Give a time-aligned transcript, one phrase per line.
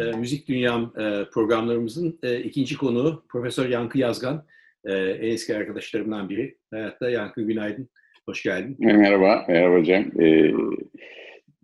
[0.00, 4.46] e, Müzik Dünyam e, programlarımızın e, ikinci konuğu Profesör Yankı Yazgan.
[4.84, 6.56] E, en eski arkadaşlarımdan biri.
[6.70, 7.88] Hayatta Yankı günaydın,
[8.26, 8.76] hoş geldin.
[8.78, 10.20] Merhaba, merhaba Cem.
[10.20, 10.52] Ee,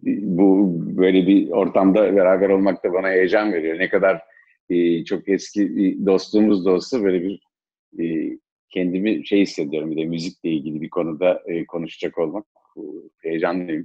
[0.07, 3.79] bu böyle bir ortamda beraber olmak da bana heyecan veriyor.
[3.79, 4.22] Ne kadar
[4.71, 7.41] e, çok eski bir dostluğumuz da olsa böyle bir
[8.05, 12.46] e, kendimi şey hissediyorum bir de müzikle ilgili bir konuda e, konuşacak olmak
[13.23, 13.84] heyecanlıyım.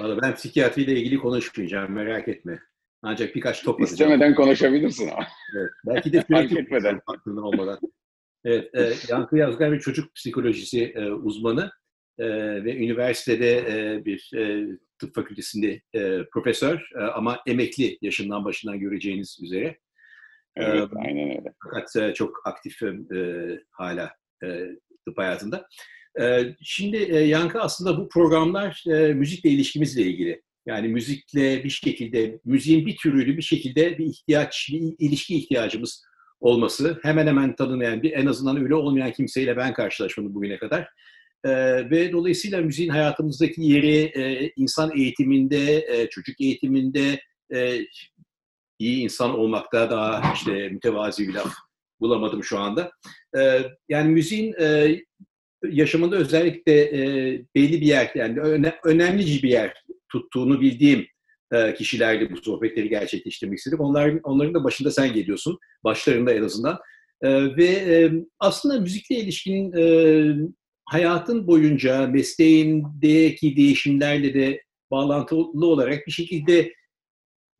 [0.00, 2.58] Valla ben psikiyatriyle ilgili konuşmayacağım merak etme.
[3.02, 4.12] Ancak birkaç top atacağım.
[4.12, 5.26] İstemeden konuşabilirsin ama.
[5.58, 7.00] Evet, belki de sürekli etmeden.
[7.06, 7.78] Aklında olmadan.
[8.44, 11.70] Evet, e, Yankı Yazgar bir çocuk psikolojisi e, uzmanı
[12.18, 12.28] e,
[12.64, 14.66] ve üniversitede e, bir e,
[14.98, 19.78] tıp fakültesinde e, profesör e, ama emekli yaşından başından göreceğiniz üzere.
[20.56, 21.54] Evet, e, aynen öyle.
[21.64, 24.66] Fakat e, çok aktif e, hala e,
[25.04, 25.66] tıp hayatında.
[26.20, 30.42] E, şimdi e, Yankı aslında bu programlar e, müzikle ilişkimizle ilgili.
[30.70, 36.04] Yani müzikle bir şekilde, müziğin bir türüyle bir şekilde bir ihtiyaç, bir ilişki ihtiyacımız
[36.40, 36.98] olması.
[37.02, 40.88] Hemen hemen tanımayan bir, en azından öyle olmayan kimseyle ben karşılaşmadım bugüne kadar.
[41.44, 41.50] Ee,
[41.90, 47.20] ve dolayısıyla müziğin hayatımızdaki yeri e, insan eğitiminde, e, çocuk eğitiminde,
[47.54, 47.78] e,
[48.78, 51.54] iyi insan olmakta daha işte mütevazi bir laf
[52.00, 52.92] bulamadım şu anda.
[53.38, 54.96] E, yani müziğin e,
[55.70, 57.00] yaşamında özellikle e,
[57.54, 61.06] belli bir yer, yani öne, önemli bir yer tuttuğunu bildiğim
[61.52, 63.80] e, kişilerle bu sohbetleri gerçekleştirmek istedim.
[63.80, 66.78] Onların, onların da başında sen geliyorsun, başlarında en azından.
[67.22, 69.84] E, ve e, aslında müzikle ilişkin e,
[70.84, 76.74] hayatın boyunca mesleğindeki değişimlerle de bağlantılı olarak bir şekilde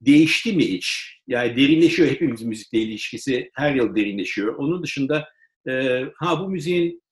[0.00, 1.18] değişti mi hiç?
[1.26, 4.54] Yani derinleşiyor hepimizin müzikle ilişkisi her yıl derinleşiyor.
[4.54, 5.28] Onun dışında
[6.14, 7.02] ha bu müziğin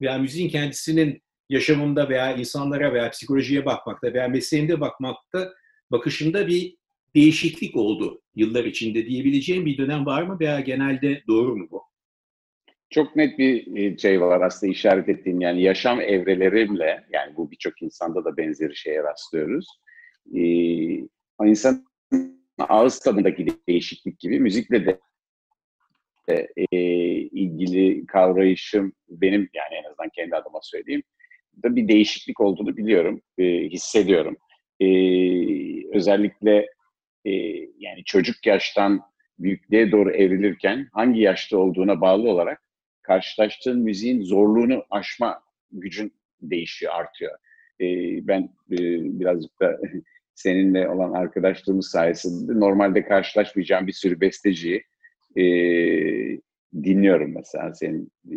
[0.00, 5.52] veya müziğin kendisinin yaşamımda veya insanlara veya psikolojiye bakmakta veya mesleğimde bakmakta
[5.90, 6.76] bakışında bir
[7.14, 11.82] değişiklik oldu yıllar içinde diyebileceğim bir dönem var mı veya genelde doğru mu bu?
[12.90, 17.82] Çok net bir e, şey var aslında işaret ettiğin yani yaşam evrelerimle yani bu birçok
[17.82, 19.66] insanda da benzeri şeye rastlıyoruz.
[20.36, 21.06] Ee,
[21.44, 21.84] insan
[22.58, 25.00] ağız tadındaki değişiklik gibi müzikle de
[26.72, 26.76] e,
[27.20, 31.02] ilgili kavrayışım benim yani en azından kendi adıma söyleyeyim
[31.62, 34.36] da bir değişiklik olduğunu biliyorum, e, hissediyorum.
[34.80, 34.86] E,
[35.96, 36.66] özellikle
[37.24, 37.30] e,
[37.78, 39.00] yani çocuk yaştan
[39.38, 42.62] büyüklüğe doğru evrilirken hangi yaşta olduğuna bağlı olarak
[43.02, 45.42] karşılaştığın müziğin zorluğunu aşma
[45.72, 47.32] gücün değişiyor, artıyor.
[47.80, 47.86] E,
[48.26, 48.42] ben
[48.72, 48.78] e,
[49.20, 49.80] birazcık da
[50.34, 54.84] seninle olan arkadaşlığımız sayesinde normalde karşılaşmayacağım bir sürü besteciyi
[55.36, 55.42] e,
[56.74, 58.36] dinliyorum mesela senin e,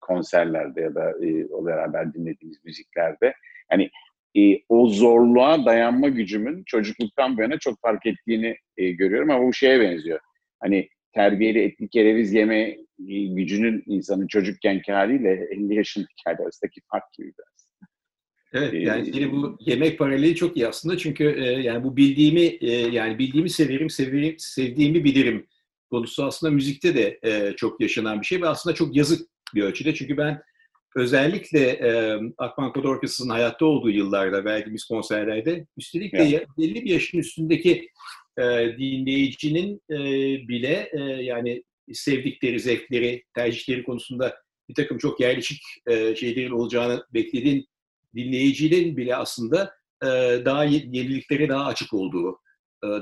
[0.00, 3.34] konserlerde ya da e, o beraber dinlediğimiz müziklerde.
[3.68, 3.90] Hani
[4.36, 9.52] e, o zorluğa dayanma gücümün çocukluktan bu yana çok fark ettiğini e, görüyorum ama bu
[9.52, 10.20] şeye benziyor.
[10.60, 12.60] Hani terbiyeli etli kereviz yeme
[13.08, 17.54] e, gücünün insanın çocukkenki haliyle 50 yaşındaki hali arasındaki fark gibi biraz.
[18.52, 22.70] Evet yani senin bu yemek paraleli çok iyi aslında çünkü e, yani bu bildiğimi e,
[22.70, 25.46] yani bildiğimi severim, severim, sevdiğimi bilirim
[25.94, 29.94] konusu aslında müzikte de e, çok yaşanan bir şey ve aslında çok yazık bir ölçüde.
[29.94, 30.42] Çünkü ben
[30.96, 36.46] özellikle e, Akman Kod Orkestrası'nın hayatta olduğu yıllarda verdiğimiz konserlerde üstelik de evet.
[36.58, 37.88] belli bir yaşın üstündeki
[38.38, 38.42] e,
[38.78, 39.98] dinleyicinin e,
[40.48, 41.62] bile e, yani
[41.92, 44.36] sevdikleri, zevkleri, tercihleri konusunda
[44.68, 47.66] bir takım çok yerleşik e, şeylerin olacağını beklediğin
[48.14, 50.06] dinleyicinin bile aslında e,
[50.44, 52.38] daha yeniliklere daha açık olduğu,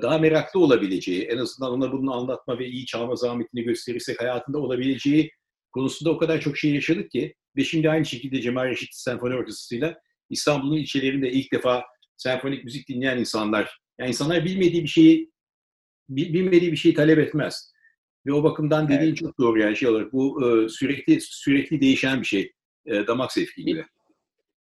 [0.02, 5.30] daha meraklı olabileceği, en azından ona bunu anlatma ve iyi çalma zahmetini gösterirsek hayatında olabileceği
[5.72, 9.98] konusunda o kadar çok şey yaşadık ki ve şimdi aynı şekilde Cemal Reşit Senfoni Orkestrası'yla
[10.30, 11.84] İstanbul'un ilçelerinde ilk defa
[12.16, 15.32] senfonik müzik dinleyen insanlar, yani insanlar bilmediği bir şeyi
[16.08, 17.72] bilmediği bir şeyi talep etmez.
[18.26, 19.16] Ve o bakımdan dediğin evet.
[19.16, 22.52] çok doğru yani şey olarak bu e, sürekli sürekli değişen bir şey.
[22.86, 23.84] E, damak zevki gibi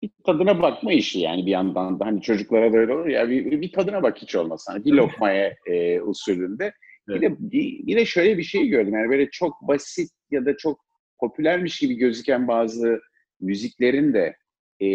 [0.01, 3.61] bir tadına bakma işi yani bir yandan da hani çocuklara da öyle olur ya bir,
[3.61, 6.73] bir tadına bak hiç olmasa hani bir lokmaya e, usulünde.
[7.09, 7.21] Evet.
[7.21, 10.57] Bir de bir, bir de şöyle bir şey gördüm yani böyle çok basit ya da
[10.57, 10.85] çok
[11.19, 12.99] popülermiş gibi gözüken bazı
[13.39, 14.35] müziklerin de
[14.79, 14.87] e,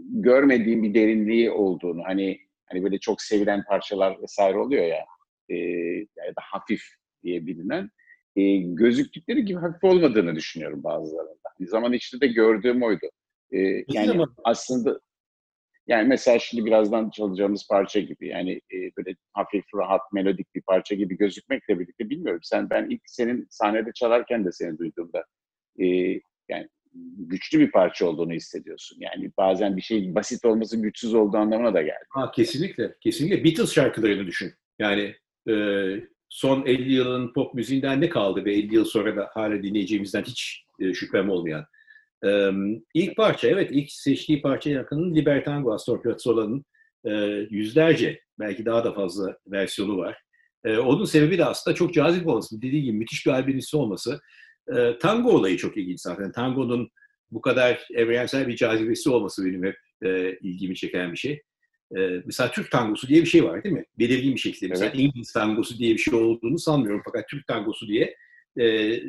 [0.00, 5.04] görmediğim bir derinliği olduğunu hani hani böyle çok sevilen parçalar vesaire oluyor ya
[5.48, 5.56] e,
[5.98, 6.82] ya da hafif
[7.22, 7.90] diye bilinen
[8.36, 11.48] e, gözüktükleri gibi hafif olmadığını düşünüyorum bazılarında.
[11.60, 13.06] Bir zaman içinde de gördüğüm oydu.
[13.52, 15.00] E, yani aslında
[15.86, 20.94] yani mesela şimdi birazdan çalacağımız parça gibi yani e, böyle hafif rahat melodik bir parça
[20.94, 22.40] gibi gözükmekle birlikte bilmiyorum.
[22.42, 25.24] Sen ben ilk senin sahnede çalarken de seni duyduğumda
[25.78, 25.86] e,
[26.48, 26.68] yani
[27.18, 28.98] güçlü bir parça olduğunu hissediyorsun.
[29.00, 32.04] Yani bazen bir şey basit olması güçsüz olduğu anlamına da geldi.
[32.10, 32.94] Ha, kesinlikle.
[33.00, 33.44] Kesinlikle.
[33.44, 34.52] Beatles şarkılarını düşün.
[34.78, 35.14] Yani
[36.28, 40.64] son 50 yılın pop müziğinden ne kaldı ve 50 yıl sonra da hala dinleyeceğimizden hiç
[40.94, 41.66] şüphem olmayan.
[42.94, 46.64] İlk parça, evet ilk seçtiği parça yakının Libertango Astor Piazzolla'nın
[47.50, 50.22] yüzlerce, belki daha da fazla versiyonu var.
[50.66, 52.62] Onun sebebi de aslında çok cazip olması.
[52.62, 54.20] Dediğim gibi müthiş bir albümisi olması.
[55.00, 56.32] Tango olayı çok ilginç zaten.
[56.32, 56.90] Tango'nun
[57.30, 59.76] bu kadar evrensel bir cazibesi olması benim hep
[60.42, 61.42] ilgimi çeken bir şey.
[62.24, 63.84] mesela Türk tangosu diye bir şey var değil mi?
[63.98, 64.68] Belirgin bir şekilde.
[64.68, 65.00] Mesela evet.
[65.00, 67.02] İngiliz tangosu diye bir şey olduğunu sanmıyorum.
[67.04, 68.16] Fakat Türk tangosu diye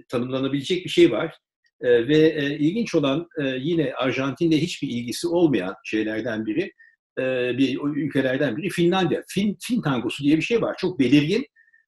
[0.10, 1.38] tanımlanabilecek bir şey var.
[1.84, 3.28] Ve ilginç olan
[3.60, 6.72] yine Arjantin'de hiçbir ilgisi olmayan şeylerden biri
[7.20, 9.24] e, bir ülkelerden biri Finlandiya.
[9.28, 10.76] Fin, Fin tangosu diye bir şey var.
[10.80, 11.46] Çok belirgin.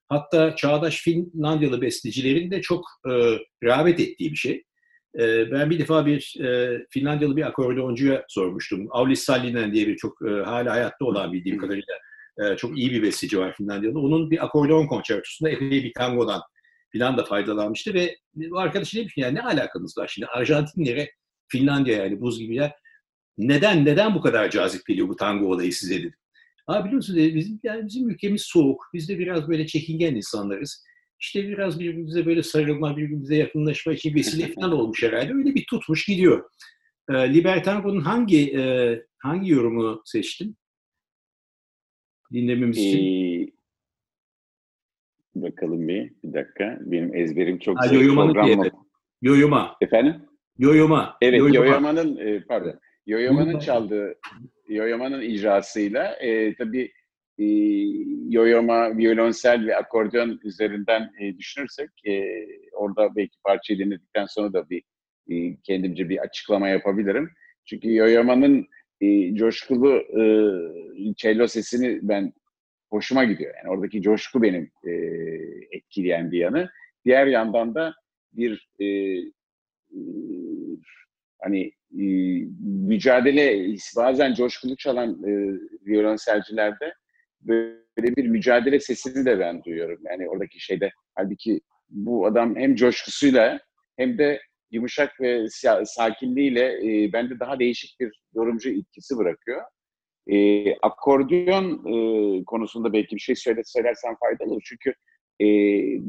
[0.10, 3.12] Hatta çağdaş Finlandiyalı bestecilerin de çok e,
[3.64, 4.64] rağbet ettiği bir şey.
[5.20, 8.88] E, ben bir defa bir e, Finlandiyalı bir akordeoncuya sormuştum.
[8.90, 11.94] Aulis Sallinen diye bir çok e, hala hayatta olan bildiğim kadarıyla
[12.44, 14.00] e, çok iyi bir besteci var Finlandiyalı.
[14.00, 16.42] Onun bir akordeon konçertosunda epey bir tangodan
[16.94, 21.12] filan da faydalanmıştı ve bu arkadaş demiş ki yani ne alakanız var şimdi Arjantinlere
[21.48, 22.74] Finlandiya yani buz gibi yer
[23.38, 26.14] neden neden bu kadar cazip geliyor bu tango olayı size dedim.
[26.68, 28.90] Ha biliyorsunuz bizim yani bizim ülkemiz soğuk.
[28.94, 30.84] Biz de biraz böyle çekingen insanlarız.
[31.20, 35.34] İşte biraz birbirimize böyle sarılma, birbirimize yakınlaşma için vesile falan olmuş herhalde.
[35.34, 36.50] Öyle bir tutmuş gidiyor.
[37.10, 38.62] E, Libertango'nun hangi e,
[39.18, 40.58] hangi yorumu seçtin?
[42.34, 43.00] Dinlememiz için.
[43.00, 43.53] Ee,
[45.36, 46.78] bakalım bir, bir dakika.
[46.82, 48.72] Benim ezberim çok ha, Yoyoma'nın
[49.22, 49.76] Yoyoma.
[49.82, 50.16] Efendim?
[50.58, 51.18] Yoyoma.
[51.22, 51.66] Evet, Yoyoma.
[51.66, 52.80] Yoyoma'nın e, pardon.
[53.06, 54.16] Yoyoma'nın çaldığı,
[54.68, 56.92] Yoyoma'nın icrasıyla e, tabii
[57.38, 57.46] e,
[58.30, 62.24] Yoyoma, violonsel ve akordeon üzerinden e, düşünürsek e,
[62.74, 64.84] orada belki parçayı dinledikten sonra da bir
[65.30, 67.30] e, kendimce bir açıklama yapabilirim.
[67.66, 68.68] Çünkü Yoyoma'nın
[69.02, 70.24] e, coşkulu e,
[71.16, 72.34] cello sesini ben
[72.94, 73.54] hoşuma gidiyor.
[73.58, 74.92] Yani oradaki coşku benim e,
[75.72, 76.70] etkileyen bir yanı.
[77.06, 77.94] Diğer yandan da
[78.34, 78.88] bir e,
[81.42, 82.06] hani e,
[82.60, 86.94] mücadele bazen coşkulu çalan e, violonselcilerde
[87.42, 90.00] böyle bir mücadele sesini de ben duyuyorum.
[90.10, 93.60] Yani oradaki şeyde halbuki bu adam hem coşkusuyla
[93.98, 94.42] hem de
[94.72, 95.46] yumuşak ve
[95.86, 99.62] sakinliğiyle e, bende daha değişik bir yorumcu etkisi bırakıyor.
[100.28, 104.62] E, akordeon e, konusunda belki bir şey söyle, söylersem faydalı olur.
[104.66, 104.94] Çünkü
[105.42, 105.46] e,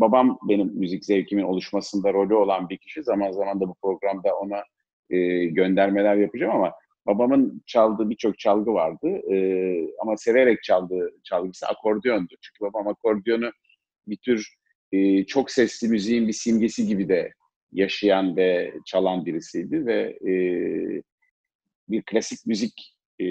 [0.01, 3.03] babam benim müzik zevkimin oluşmasında rolü olan bir kişi.
[3.03, 4.63] Zaman zaman da bu programda ona
[5.11, 6.73] e, göndermeler yapacağım ama
[7.07, 9.09] babamın çaldığı birçok çalgı vardı.
[9.33, 9.37] E,
[9.99, 12.35] ama severek çaldığı çalgısı akordeondu.
[12.41, 13.51] Çünkü babam akordiyonu
[14.07, 14.55] bir tür
[14.93, 17.33] e, çok sesli müziğin bir simgesi gibi de
[17.73, 20.35] yaşayan ve çalan birisiydi ve e,
[21.89, 23.27] bir klasik müzik e,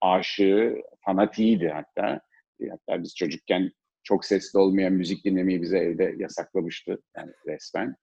[0.00, 2.20] aşığı, fanatiydi hatta.
[2.60, 3.72] E, hatta biz çocukken
[4.02, 7.94] çok sesli olmayan müzik dinlemeyi bize evde yasaklamıştı yani resmen.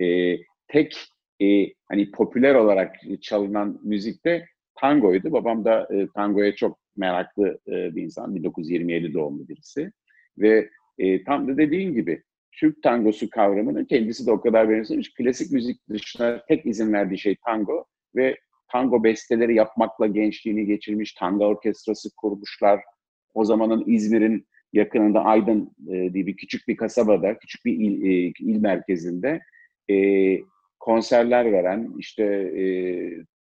[0.00, 0.36] E,
[0.68, 0.96] tek
[1.42, 4.46] e, hani popüler olarak çalınan müzikte
[4.80, 5.32] tangoydu.
[5.32, 8.34] Babam da e, tangoya çok meraklı e, bir insan.
[8.34, 9.92] 1927 doğumlu birisi.
[10.38, 12.22] Ve e, tam da dediğin gibi
[12.52, 15.14] Türk tangosu kavramını kendisi de o kadar benimsemiş.
[15.14, 17.84] Klasik müzik dışında tek izin verdiği şey tango
[18.16, 18.36] ve
[18.72, 21.12] tango besteleri yapmakla gençliğini geçirmiş.
[21.12, 22.80] Tango orkestrası kurmuşlar.
[23.34, 28.32] O zamanın İzmir'in yakınında Aydın e, diye bir küçük bir kasabada, küçük bir il, e,
[28.38, 29.40] il merkezinde
[29.90, 29.96] e,
[30.80, 32.64] konserler veren, işte e,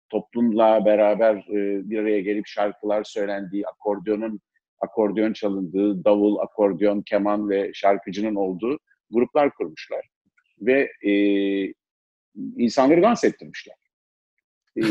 [0.10, 4.40] toplumla beraber e, bir araya gelip şarkılar söylendiği, akordeonun
[4.80, 8.80] akordeon çalındığı, davul, akordeon, keman ve şarkıcının olduğu
[9.12, 10.08] gruplar kurmuşlar.
[10.62, 11.14] Ve e,
[12.58, 13.76] insanları dans ettirmişler.
[14.78, 14.84] E,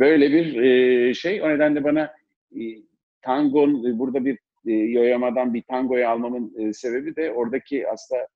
[0.00, 1.42] böyle bir e, şey.
[1.42, 2.12] O nedenle bana
[2.54, 2.60] e,
[3.22, 8.26] tangon, burada bir e, yoyamadan bir tangoyu almamın e, sebebi de oradaki aslında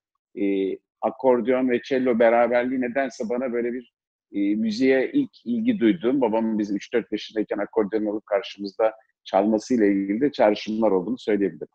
[0.40, 3.92] e, akordeon ve cello beraberliği nedense bana böyle bir
[4.32, 8.92] e, müziğe ilk ilgi duyduğum, babamın biz 3-4 yaşındayken akordeon alıp karşımızda
[9.24, 11.68] çalmasıyla ilgili de çağrışımlar olduğunu söyleyebilirim.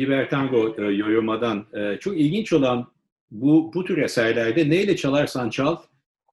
[0.00, 2.92] Libertango e, Yoyoma'dan e, çok ilginç olan
[3.30, 5.76] bu bu tür eserlerde neyle çalarsan çal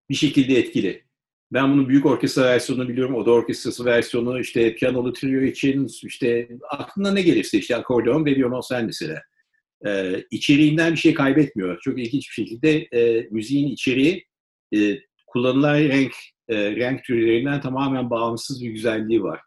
[0.10, 1.04] bir şekilde etkili.
[1.52, 7.12] Ben bunun büyük orkestra versiyonunu biliyorum, oda orkestrası versiyonu, işte piyanolu trio için, işte aklına
[7.12, 9.22] ne gelirse işte akordeon ve violonsel mesela.
[9.86, 11.80] Ee, içeriğinden bir şey kaybetmiyor.
[11.82, 14.26] Çok ilginç bir şekilde e, müziğin içeriği
[14.76, 16.14] e, kullanılan renk
[16.50, 19.40] e, renk türlerinden tamamen bağımsız bir güzelliği var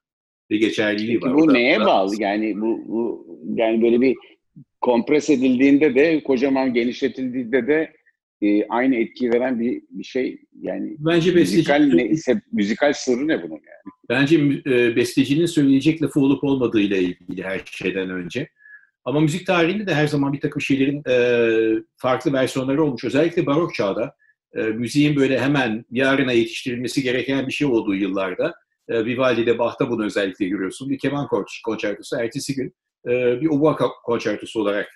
[0.50, 1.38] ve geçerliliği Peki var.
[1.38, 2.14] Bu neye bağlı?
[2.18, 4.16] Yani bu, bu yani böyle bir
[4.80, 7.92] kompres edildiğinde de kocaman genişletildiğinde de
[8.42, 13.42] e, aynı etki veren bir, bir şey yani bence müzikal ne ise müzikal sırrı ne
[13.42, 13.94] bunun yani?
[14.08, 18.48] Bence e, bestecinin söyleyecek lafı olup olmadığı ile ilgili her şeyden önce.
[19.04, 23.04] Ama müzik tarihinde de her zaman bir takım şeylerin e, farklı versiyonları olmuş.
[23.04, 24.14] Özellikle barok çağda
[24.54, 28.54] e, müziğin böyle hemen yarına yetiştirilmesi gereken bir şey olduğu yıllarda
[28.90, 30.90] e, Vivaldi'de Bach'ta bunu özellikle görüyorsun.
[30.90, 31.28] Bir keman
[31.64, 32.74] konçertosu ertesi gün
[33.08, 34.88] e, bir oboa konçertosu olarak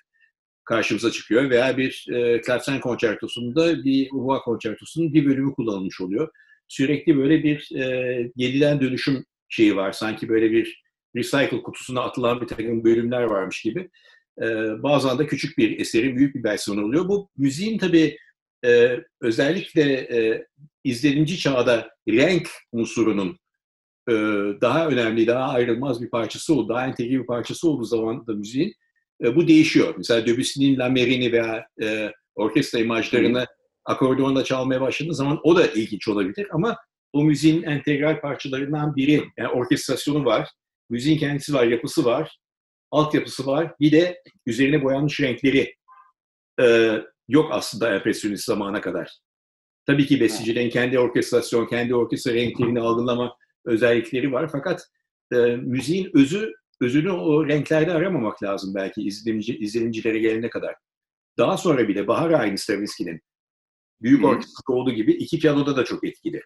[0.65, 6.29] karşımıza çıkıyor veya bir e, klavsen konçertosunda bir oboa konçertosunun bir bölümü kullanılmış oluyor.
[6.69, 9.93] Sürekli böyle bir e, yeniden dönüşüm şeyi var.
[9.93, 10.85] Sanki böyle bir
[11.17, 13.91] recycle kutusuna atılan bir takım bölümler varmış gibi.
[14.43, 14.47] E,
[14.83, 17.09] bazen de küçük bir eserin büyük bir versiyonu oluyor.
[17.09, 18.19] Bu müziğin tabii
[18.65, 20.47] e, özellikle e,
[20.85, 23.39] izlenimci çağda renk unsurunun
[24.61, 28.75] daha önemli, daha ayrılmaz bir parçası oldu, daha entegre bir parçası olduğu zaman da müziğin
[29.25, 29.95] e, bu değişiyor.
[29.97, 33.47] Mesela Debussy'nin La Merine'i veya e, orkestra imajlarını
[33.85, 36.77] akordeonla çalmaya başladığı zaman o da ilginç olabilir ama
[37.13, 39.25] o müziğin entegral parçalarından biri.
[39.37, 40.49] Yani orkestrasyonu var,
[40.91, 42.39] müziğin kendisi var, yapısı var,
[42.91, 43.75] altyapısı var.
[43.81, 45.75] Bir de üzerine boyanmış renkleri
[46.61, 49.11] e, yok aslında empresyonist zamana kadar.
[49.87, 54.49] Tabii ki bestecilerin kendi orkestrasyon, kendi orkestra renklerini algılama özellikleri var.
[54.53, 54.89] Fakat
[55.33, 60.75] e, müziğin özü özünü o renklerde aramamak lazım belki izlenimci, izlenimcilere gelene kadar.
[61.39, 63.21] Daha sonra bile Bahar Ayni Stravinsky'nin
[64.03, 66.43] büyük orkestra olduğu gibi iki piyanoda da çok etkili.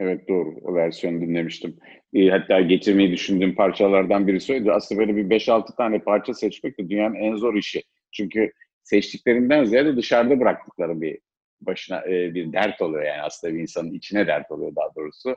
[0.00, 0.54] Evet doğru.
[0.62, 1.78] O versiyonu dinlemiştim.
[2.14, 4.70] E, hatta getirmeyi düşündüğüm parçalardan birisi oydu.
[4.70, 7.82] Aslında böyle bir 5-6 tane parça seçmek de dünyanın en zor işi.
[8.12, 11.18] Çünkü seçtiklerinden ziyade dışarıda bıraktıkları bir
[11.60, 15.36] başına e, bir dert oluyor yani aslında bir insanın içine dert oluyor daha doğrusu.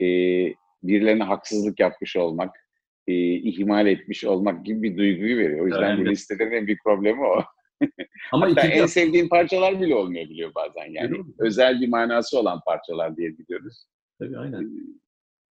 [0.00, 0.06] E,
[0.82, 2.56] birilerine haksızlık yapmış olmak,
[3.06, 5.60] e, ihmal etmiş olmak gibi bir duyguyu veriyor.
[5.60, 6.06] O yüzden evet.
[6.06, 7.42] bu listelerin en büyük problemi o.
[8.32, 11.16] Ama Hatta en sevdiğin parçalar bile olmayabiliyor bazen yani.
[11.38, 13.86] Özel bir manası olan parçalar diye biliyoruz.
[14.18, 14.70] Tabii aynen.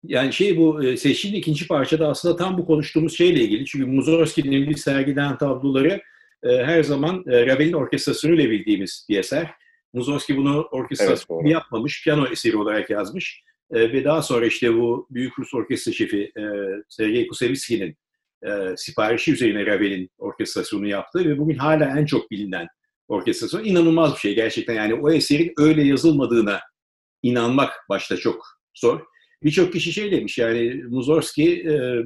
[0.05, 3.65] Yani şey bu seçtiğin ikinci parçada aslında tam bu konuştuğumuz şeyle ilgili.
[3.65, 6.03] Çünkü Mussorgsky'nin bir sergiden tabloları
[6.43, 9.51] e, her zaman e, Ravel'in orkestrasyonuyla bildiğimiz bir eser.
[9.93, 13.43] Mussorgsky bunu orkestrasyon evet, yapmamış, piyano eseri olarak yazmış.
[13.73, 16.43] E, ve daha sonra işte bu Büyük Rus Orkestra Şefi e,
[16.89, 17.97] Sergei Kusevitsky'nin
[18.47, 22.67] e, siparişi üzerine Ravel'in orkestrasyonu yaptı ve bugün hala en çok bilinen
[23.09, 23.65] orkestrasyon.
[23.65, 24.75] inanılmaz bir şey gerçekten.
[24.75, 26.61] Yani o eserin öyle yazılmadığına
[27.23, 29.01] inanmak başta çok zor.
[29.43, 32.05] Birçok kişi şey demiş yani Mussorgsky e,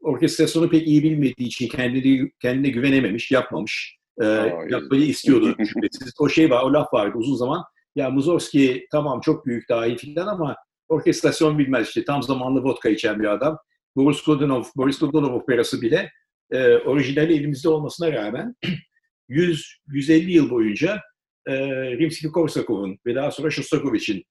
[0.00, 3.96] orkestrasyonu pek iyi bilmediği için kendini, kendine güvenememiş, yapmamış.
[4.22, 4.24] E,
[4.70, 6.14] yapmayı istiyordu şüphesiz.
[6.18, 7.64] O şey var, o laf vardı uzun zaman.
[7.96, 10.56] Ya Mussorgsky tamam çok büyük dahi filan ama
[10.88, 12.04] orkestrasyon bilmez işte.
[12.04, 13.58] Tam zamanlı vodka içen bir adam.
[13.96, 16.10] Boris Godunov, Boris Godunov operası bile
[16.50, 18.54] e, orijinali elimizde olmasına rağmen
[19.28, 21.00] 100 150 yıl boyunca
[21.46, 21.52] e,
[21.98, 24.24] Rimsky-Korsakov'un ve daha sonra Shostakovich'in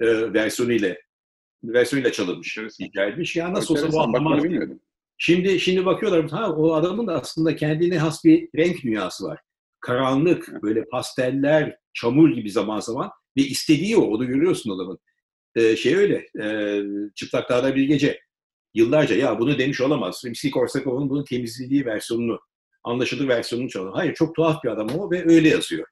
[0.00, 0.96] e, versiyonuyla
[1.64, 3.36] versiyonuyla çalınmış, icra edilmiş.
[3.36, 4.44] Ya nasıl olsa bu anlamaz.
[5.18, 9.40] Şimdi şimdi bakıyorlar ha o adamın da aslında kendine has bir renk dünyası var.
[9.80, 14.98] Karanlık, böyle pasteller, çamur gibi zaman zaman ve istediği o, onu görüyorsun adamın.
[15.56, 16.80] Ee, şey öyle, e,
[17.14, 18.20] Çıplak Dağda Bir Gece
[18.74, 20.22] yıllarca ya bunu demiş olamaz.
[20.24, 22.40] Rimsky Korsakov'un bunu temizlediği versiyonunu,
[22.84, 23.92] anlaşılır versiyonunu çalıyor.
[23.94, 25.86] Hayır çok tuhaf bir adam o ve öyle yazıyor.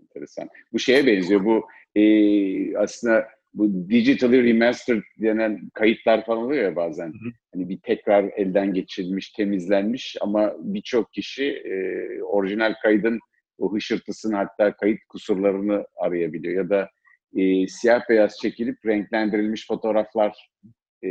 [0.00, 0.48] Enteresan.
[0.72, 1.44] Bu şeye benziyor.
[1.44, 7.06] Bu e, aslında bu digitally remastered denen kayıtlar falan oluyor ya bazen.
[7.06, 7.30] Hı hı.
[7.54, 11.72] Hani bir tekrar elden geçirilmiş, temizlenmiş ama birçok kişi e,
[12.22, 13.20] orijinal kaydın
[13.58, 16.54] o hışırtısını hatta kayıt kusurlarını arayabiliyor.
[16.54, 16.88] Ya da
[17.36, 20.50] e, siyah beyaz çekilip renklendirilmiş fotoğraflar
[21.02, 21.08] e,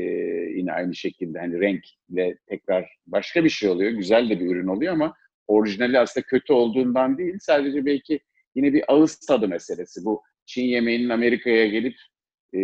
[0.55, 3.91] yine aynı şekilde hani renkle tekrar başka bir şey oluyor.
[3.91, 5.13] Güzel de bir ürün oluyor ama
[5.47, 7.37] orijinali aslında kötü olduğundan değil.
[7.39, 8.19] Sadece belki
[8.55, 10.05] yine bir ağız tadı meselesi.
[10.05, 11.95] Bu Çin yemeğinin Amerika'ya gelip
[12.53, 12.59] e,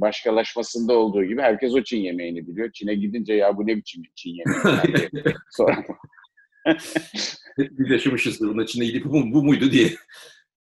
[0.00, 2.72] başkalaşmasında olduğu gibi herkes o Çin yemeğini biliyor.
[2.72, 5.08] Çin'e gidince ya bu ne biçim Çin yemeği?
[5.50, 5.84] Sonra
[7.58, 8.48] Biz yaşamışızdır.
[8.48, 9.86] Onun Çin'e gidip bu, bu muydu diye.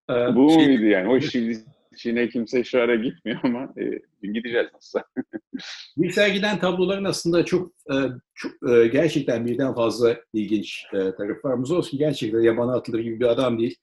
[0.09, 0.67] Ee, bu şey...
[0.67, 1.09] muydu yani?
[1.09, 1.63] O şimdi
[1.97, 3.83] Çin'e kimse şu ara gitmiyor ama e,
[4.27, 4.99] gideceğiz nasıl?
[5.97, 7.95] bir sergiden tabloların aslında çok, e,
[8.35, 11.53] çok e, gerçekten birden fazla ilginç e, tarafı var.
[11.53, 13.75] Mussorgsky gerçekten yabana atılır gibi bir adam değil.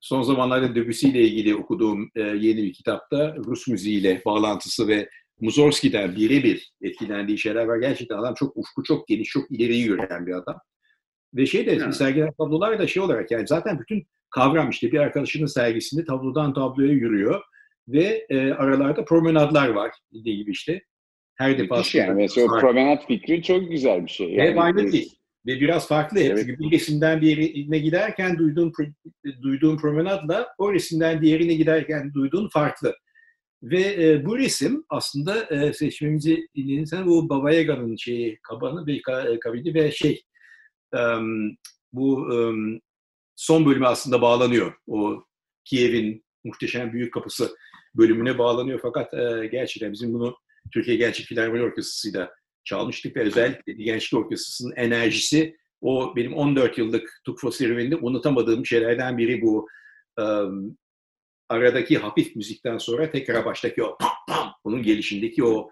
[0.00, 5.08] Son zamanlarda Debussy ile ilgili okuduğum yeni bir kitapta Rus müziğiyle bağlantısı ve
[5.40, 7.78] Mussorgsky'den birebir etkilendiği şeyler var.
[7.78, 10.56] Gerçekten adam çok ufku çok geniş, çok ileriyi gören bir adam.
[11.34, 11.94] Ve şey de evet.
[11.94, 16.92] sergiler tablolar da şey olarak yani zaten bütün kavram işte bir arkadaşının sergisinde tablodan tabloya
[16.92, 17.42] yürüyor
[17.88, 20.82] ve e, aralarda promenadlar var dediği gibi işte.
[21.34, 22.02] Her defasında.
[22.02, 24.32] Yani mesela o promenad fikri çok güzel bir şey.
[24.32, 25.14] Yani, Hep aynı değil.
[25.46, 26.30] Ve biraz farklı hep.
[26.30, 26.38] Evet.
[26.46, 28.72] Çünkü bir resimden bir yerine giderken duyduğun,
[29.42, 32.96] duyduğun promenadla o resimden diğerine giderken duyduğun farklı.
[33.62, 39.00] Ve e, bu resim aslında e, seçmemizi dinlediysen bu Baba Yaga'nın şeyi, kabanı ve
[39.40, 40.22] kabini ve şey
[40.94, 41.00] e,
[41.92, 42.36] bu e,
[43.36, 44.74] son bölümü aslında bağlanıyor.
[44.86, 45.24] O
[45.64, 47.56] Kiev'in muhteşem büyük kapısı
[47.94, 48.80] bölümüne bağlanıyor.
[48.82, 50.36] Fakat e, gerçekten bizim bunu
[50.72, 52.30] Türkiye Gençlik Filarmoni Orkestrası'yla
[52.64, 59.42] çalmıştık ve özellikle Gençlik Orkestrası'nın enerjisi o benim 14 yıllık Tukfo serüveninde unutamadığım şeylerden biri
[59.42, 59.68] bu.
[60.18, 60.24] E,
[61.48, 65.70] aradaki hafif müzikten sonra tekrar baştaki o pam pam bunun gelişindeki o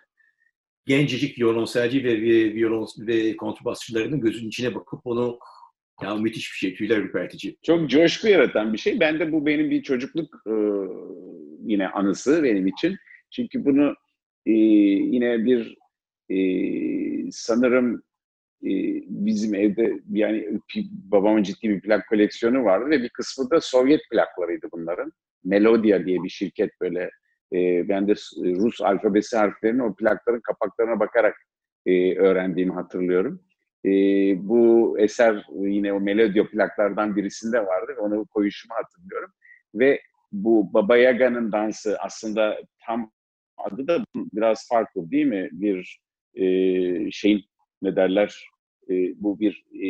[0.87, 2.21] gencecik violonselci ve
[2.55, 5.39] violon ve kontrbasçılarının gözünün içine bakıp onu
[6.03, 7.57] ya müthiş bir şey, tüyler ürpertici.
[7.63, 9.01] Çok coşku yaratan bir şey.
[9.01, 10.55] Ben de bu benim bir çocukluk e,
[11.67, 12.97] yine anısı benim için.
[13.31, 13.95] Çünkü bunu
[14.47, 15.77] e, yine bir
[16.31, 16.39] e,
[17.33, 18.03] sanırım
[18.63, 18.71] e,
[19.09, 24.67] bizim evde yani babamın ciddi bir plak koleksiyonu vardı ve bir kısmı da Sovyet plaklarıydı
[24.73, 25.13] bunların.
[25.45, 27.11] Melodia diye bir şirket böyle
[27.53, 31.35] e, ben de Rus alfabesi harflerini o plakların kapaklarına bakarak
[31.87, 33.43] e, öğrendiğimi hatırlıyorum.
[33.85, 33.91] E,
[34.49, 39.31] bu eser yine o Melodia plaklardan birisinde vardı onu koyuşumu hatırlıyorum.
[39.75, 40.01] Ve
[40.33, 43.11] bu Baba Yaga'nın dansı aslında tam
[43.57, 45.49] adı da biraz farklı değil mi?
[45.53, 46.01] Bir
[46.35, 46.45] e,
[47.11, 47.45] şeyin
[47.83, 48.51] ne derler
[48.91, 49.89] e, bu bir e,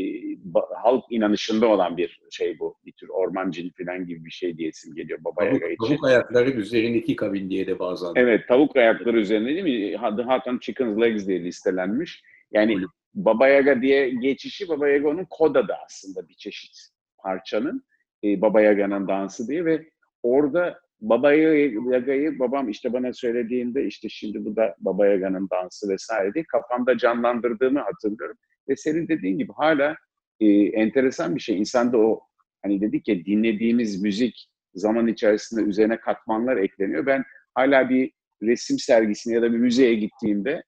[0.82, 2.76] halk inanışında olan bir şey bu.
[2.86, 5.86] Bir tür orman cin falan gibi bir şey diye isim geliyor Baba Yaga için.
[5.86, 8.12] Tavuk ayakları üzerindeki kabin diye de bazen.
[8.16, 9.96] Evet tavuk ayakları üzerinde değil mi?
[9.96, 12.22] Hatta Chicken's Legs diye listelenmiş.
[12.52, 12.86] Yani Öyle.
[13.14, 16.78] Baba Yaga diye geçişi Baba Yaga'nın koda da aslında bir çeşit
[17.18, 17.84] parçanın.
[18.24, 19.90] E, Baba Yaga'nın dansı diye ve
[20.22, 26.34] orada Baba Yaga'yı babam işte bana söylediğinde işte şimdi bu da Baba Yaga'nın dansı vesaire
[26.34, 28.36] diye kafamda canlandırdığımı hatırlıyorum.
[28.68, 29.96] Ve senin dediğin gibi hala
[30.40, 31.58] e, enteresan bir şey.
[31.58, 32.20] İnsanda o
[32.62, 37.06] hani dedik ya dinlediğimiz müzik zaman içerisinde üzerine katmanlar ekleniyor.
[37.06, 40.62] Ben hala bir resim sergisine ya da bir müzeye gittiğimde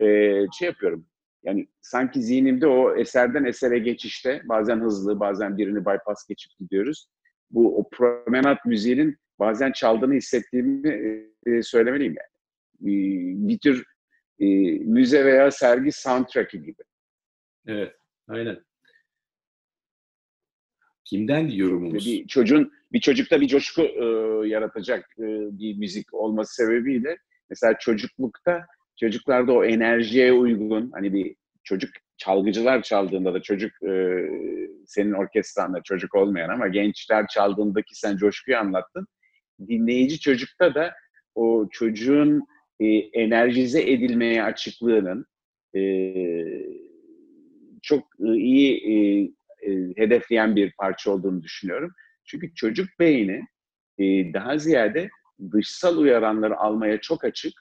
[0.00, 0.06] e,
[0.58, 1.06] şey yapıyorum.
[1.44, 7.08] Yani sanki zihnimde o eserden esere geçişte bazen hızlı bazen birini bypass geçip gidiyoruz.
[7.50, 10.88] Bu o promenat müziğinin bazen çaldığını hissettiğimi
[11.46, 12.32] e, söylemeliyim yani.
[12.82, 12.92] E,
[13.48, 13.84] bir tür
[14.38, 14.46] e,
[14.78, 16.82] müze veya sergi soundtrack'i gibi.
[17.66, 17.96] Evet,
[18.28, 18.64] aynen.
[21.04, 22.06] Kimden yorumumuz?
[22.06, 24.04] Bir çocuğun bir çocukta bir coşku e,
[24.48, 25.26] yaratacak e,
[25.58, 27.16] bir müzik olması sebebiyle
[27.50, 28.66] mesela çocuklukta
[29.00, 34.24] çocuklarda o enerjiye uygun hani bir çocuk çalgıcılar çaldığında da çocuk e,
[34.86, 39.06] senin orkestranda çocuk olmayan ama gençler çaldığındaki sen coşkuyu anlattın.
[39.68, 40.94] Dinleyici çocukta da
[41.34, 42.46] o çocuğun
[42.80, 45.26] e, enerjize edilmeye açıklığının
[45.76, 45.82] e,
[47.82, 49.22] çok e, iyi e,
[49.70, 51.92] e, hedefleyen bir parça olduğunu düşünüyorum.
[52.24, 53.44] Çünkü çocuk beyni
[53.98, 55.10] e, daha ziyade
[55.52, 57.52] dışsal uyaranları almaya çok açık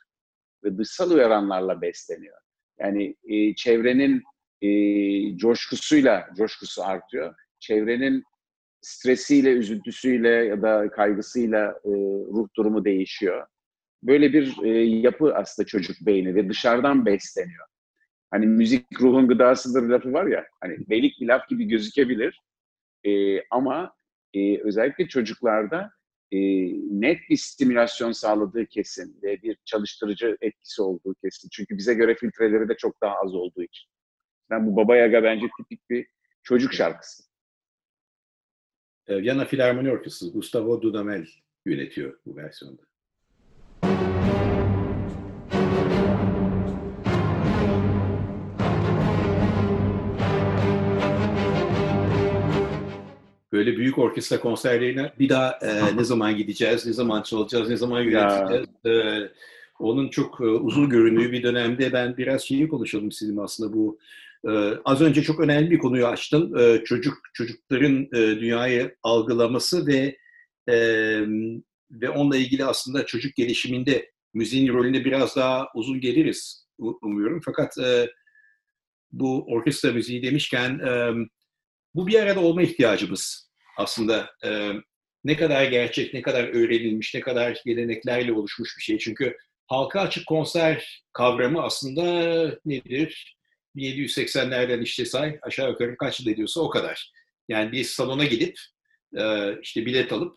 [0.64, 2.38] ve dışsal uyaranlarla besleniyor.
[2.80, 4.24] Yani e, çevrenin
[4.62, 7.36] e, coşkusuyla coşkusu artıyor.
[7.60, 8.24] Çevrenin
[8.82, 11.90] stresiyle, üzüntüsüyle ya da kaygısıyla e,
[12.34, 13.48] ruh durumu değişiyor.
[14.04, 17.66] Böyle bir e, yapı aslında çocuk beyni ve dışarıdan besleniyor.
[18.32, 22.42] Hani müzik ruhun gıdasıdır lafı var ya, hani belik bir laf gibi gözükebilir.
[23.06, 23.94] E, ama
[24.34, 25.92] e, özellikle çocuklarda
[26.32, 26.38] e,
[27.02, 31.50] net bir stimülasyon sağladığı kesin ve bir çalıştırıcı etkisi olduğu kesin.
[31.52, 33.90] Çünkü bize göre filtreleri de çok daha az olduğu için.
[34.52, 36.08] Yani bu Baba Yaga bence tipik bir
[36.44, 37.31] çocuk şarkısı.
[39.18, 41.26] Viyana Filarmoni Orkestrası Gustavo Dudamel
[41.66, 42.82] yönetiyor bu versiyonda.
[53.66, 58.02] böyle büyük orkestra konserlerine bir daha e, ne zaman gideceğiz, ne zaman çalacağız, ne zaman
[58.02, 58.68] yöneteceğiz.
[58.86, 58.92] E,
[59.80, 63.98] onun çok e, uzun göründüğü bir dönemde ben biraz şeyi konuşalım sizin aslında bu.
[64.48, 64.52] E,
[64.86, 66.60] az önce çok önemli bir konuyu açtın.
[66.60, 70.18] E, çocuk çocukların e, dünyayı algılaması ve
[70.70, 70.76] e,
[71.92, 76.68] ve onunla ilgili aslında çocuk gelişiminde müziğin rolüne biraz daha uzun geliriz
[77.02, 77.42] umuyorum.
[77.46, 78.10] Fakat e,
[79.12, 81.12] bu orkestra müziği demişken e,
[81.96, 84.72] bu bir arada olma ihtiyacımız aslında e,
[85.24, 88.98] ne kadar gerçek, ne kadar öğrenilmiş, ne kadar geleneklerle oluşmuş bir şey.
[88.98, 92.04] Çünkü halka açık konser kavramı aslında
[92.66, 93.38] nedir?
[93.76, 97.12] 780'lerden işte say aşağı yukarı kaç yıl ediyorsa o kadar.
[97.50, 98.60] Yani bir salona gidip
[99.18, 100.36] e, işte bilet alıp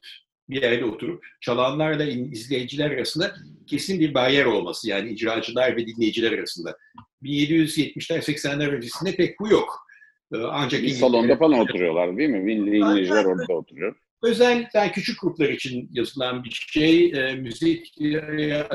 [0.49, 3.35] bir yerde oturup çalanlarla izleyiciler arasında
[3.67, 4.89] kesin bir bariyer olması.
[4.89, 6.77] Yani icracılar ve dinleyiciler arasında.
[7.23, 9.87] 1770'ler 80'ler öncesinde pek bu yok.
[10.35, 12.47] E, ancak bir salonda falan oturuyorlar değil mi?
[12.47, 13.97] Dinleyiciler orada oturuyor.
[14.23, 17.07] Özellikle küçük gruplar için yazılan bir şey.
[17.07, 17.95] E, müzik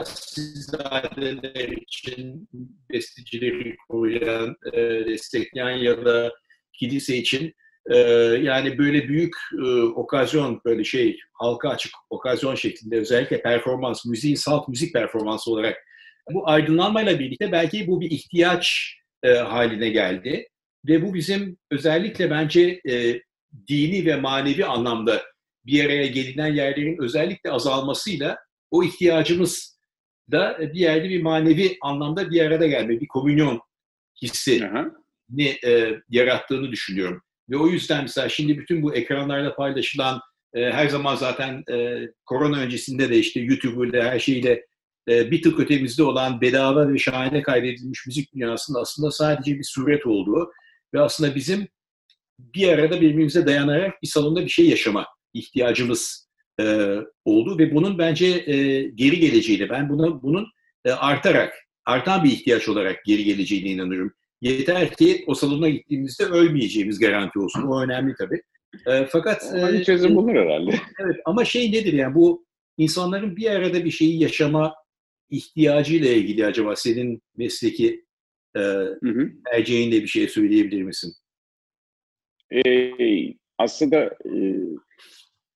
[0.06, 1.10] sizler
[1.71, 2.49] için
[2.89, 6.34] bestecileri koruyan, e, destekleyen ya da
[6.73, 7.54] kilise için
[7.89, 7.97] e,
[8.41, 9.34] yani böyle büyük
[9.65, 15.78] e, okazyon böyle şey halka açık okazyon şeklinde özellikle performans, müziğin salt müzik performansı olarak
[16.34, 20.47] bu aydınlanmayla birlikte belki bu bir ihtiyaç e, haline geldi.
[20.88, 23.21] Ve bu bizim özellikle bence e,
[23.67, 25.21] dini ve manevi anlamda
[25.65, 28.38] bir araya gelinen yerlerin özellikle azalmasıyla
[28.71, 29.79] o ihtiyacımız
[30.31, 33.62] da bir yerde bir manevi anlamda bir arada gelme, bir komünyon
[34.21, 34.69] hissi
[35.29, 37.21] ne e, yarattığını düşünüyorum.
[37.49, 40.21] Ve o yüzden mesela şimdi bütün bu ekranlarda paylaşılan
[40.53, 44.65] e, her zaman zaten e, korona öncesinde de işte YouTube'da her şeyle
[45.09, 50.05] e, bir tık ötemizde olan bedava ve şahane kaydedilmiş müzik dünyasında aslında sadece bir suret
[50.05, 50.51] olduğu
[50.93, 51.67] ve aslında bizim
[52.39, 58.28] bir arada birbirimize dayanarak bir salonda bir şey yaşama ihtiyacımız e, oldu ve bunun bence
[58.28, 60.47] e, geri geleceğiyle ben buna bunun
[60.86, 61.54] e, artarak
[61.86, 64.13] artan bir ihtiyaç olarak geri geleceğine inanıyorum.
[64.41, 67.63] Yeter ki o salona gittiğimizde ölmeyeceğimiz garanti olsun.
[67.63, 68.41] O önemli tabii.
[68.88, 70.80] E, fakat e, çözüm bulur herhalde.
[70.99, 72.45] Evet ama şey nedir yani bu
[72.78, 74.75] insanların bir arada bir şeyi yaşama
[75.30, 78.06] ihtiyacıyla ilgili acaba senin mesleki
[78.56, 79.30] e, hı hı.
[79.52, 81.13] tercihinle bir şey söyleyebilir misin?
[82.51, 82.93] Ee,
[83.57, 84.55] aslında e,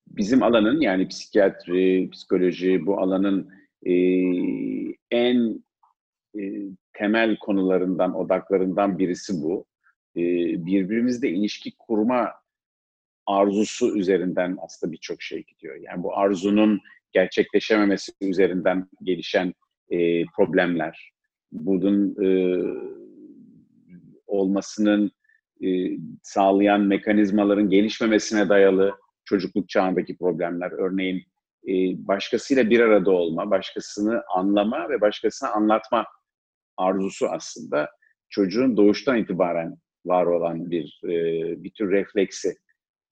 [0.06, 3.50] bizim alanın yani psikiyatri, psikoloji bu alanın
[3.86, 3.94] e,
[5.10, 5.64] en
[6.38, 6.42] e,
[6.92, 9.66] temel konularından, odaklarından birisi bu.
[10.16, 10.22] E,
[10.66, 12.32] birbirimizle ilişki kurma
[13.26, 15.76] arzusu üzerinden aslında birçok şey gidiyor.
[15.76, 16.80] Yani bu arzunun
[17.12, 19.54] gerçekleşememesi üzerinden gelişen
[19.90, 21.12] e, problemler,
[21.52, 22.28] bunun e,
[24.26, 25.10] olmasının
[25.64, 30.70] e, sağlayan mekanizmaların gelişmemesine dayalı çocukluk çağındaki problemler.
[30.70, 31.22] Örneğin
[31.68, 31.72] e,
[32.08, 36.06] başkasıyla bir arada olma, başkasını anlama ve başkasına anlatma
[36.76, 37.90] arzusu aslında
[38.30, 41.12] çocuğun doğuştan itibaren var olan bir e,
[41.64, 42.54] bir tür refleksi.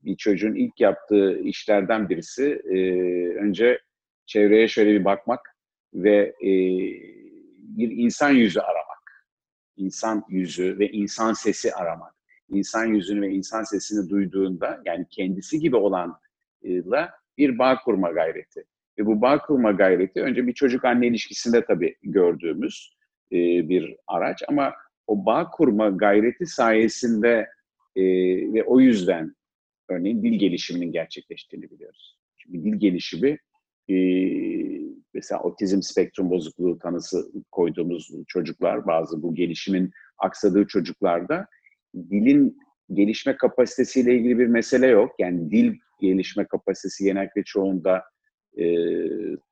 [0.02, 2.62] Bir çocuğun ilk yaptığı işlerden birisi
[3.40, 3.80] önce
[4.26, 5.56] çevreye şöyle bir bakmak
[5.94, 6.34] ve
[7.58, 9.26] bir insan yüzü aramak.
[9.76, 12.21] İnsan yüzü ve insan sesi aramak.
[12.52, 16.20] İnsan yüzünü ve insan sesini duyduğunda yani kendisi gibi olanla
[17.38, 18.64] bir bağ kurma gayreti.
[18.98, 22.96] Ve bu bağ kurma gayreti önce bir çocuk anne ilişkisinde tabii gördüğümüz
[23.32, 23.36] e,
[23.68, 24.72] bir araç ama
[25.06, 27.48] o bağ kurma gayreti sayesinde
[27.96, 28.02] e,
[28.52, 29.34] ve o yüzden
[29.88, 32.18] örneğin dil gelişiminin gerçekleştiğini biliyoruz.
[32.36, 33.38] Çünkü dil gelişimi
[33.88, 33.96] e,
[35.14, 41.46] mesela otizm spektrum bozukluğu tanısı koyduğumuz çocuklar bazı bu gelişimin aksadığı çocuklarda
[41.94, 42.59] dilin
[42.92, 45.14] gelişme kapasitesiyle ilgili bir mesele yok.
[45.18, 48.02] Yani dil gelişme kapasitesi genellikle çoğunda
[48.59, 48.64] e,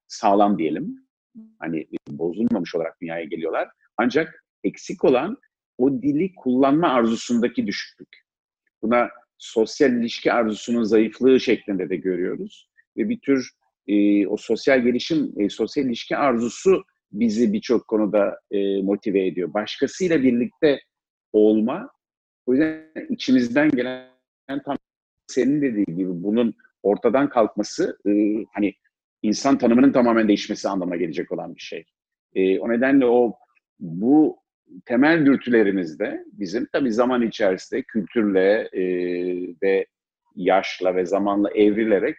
[0.06, 1.06] sağlam diyelim.
[1.58, 3.68] Hani bozulmamış olarak dünyaya geliyorlar.
[3.96, 5.36] Ancak eksik olan
[5.78, 8.08] o dili kullanma arzusundaki düşüklük.
[8.82, 12.70] Buna sosyal ilişki arzusunun zayıflığı şeklinde de görüyoruz.
[12.96, 13.50] Ve bir tür
[13.88, 19.54] e, o sosyal gelişim, e, sosyal ilişki arzusu bizi birçok konuda e, motive ediyor.
[19.54, 20.80] Başkasıyla birlikte
[21.32, 21.90] olma,
[22.50, 24.08] o yüzden içimizden gelen
[24.64, 24.76] tam
[25.26, 28.10] senin dediği gibi bunun ortadan kalkması e,
[28.54, 28.74] hani
[29.22, 31.84] insan tanımının tamamen değişmesi anlamına gelecek olan bir şey.
[32.34, 33.34] E, o nedenle o
[33.80, 34.38] bu
[34.86, 38.82] temel dürtülerimizde bizim tabii zaman içerisinde kültürle e,
[39.62, 39.86] ve
[40.36, 42.16] yaşla ve zamanla evrilerek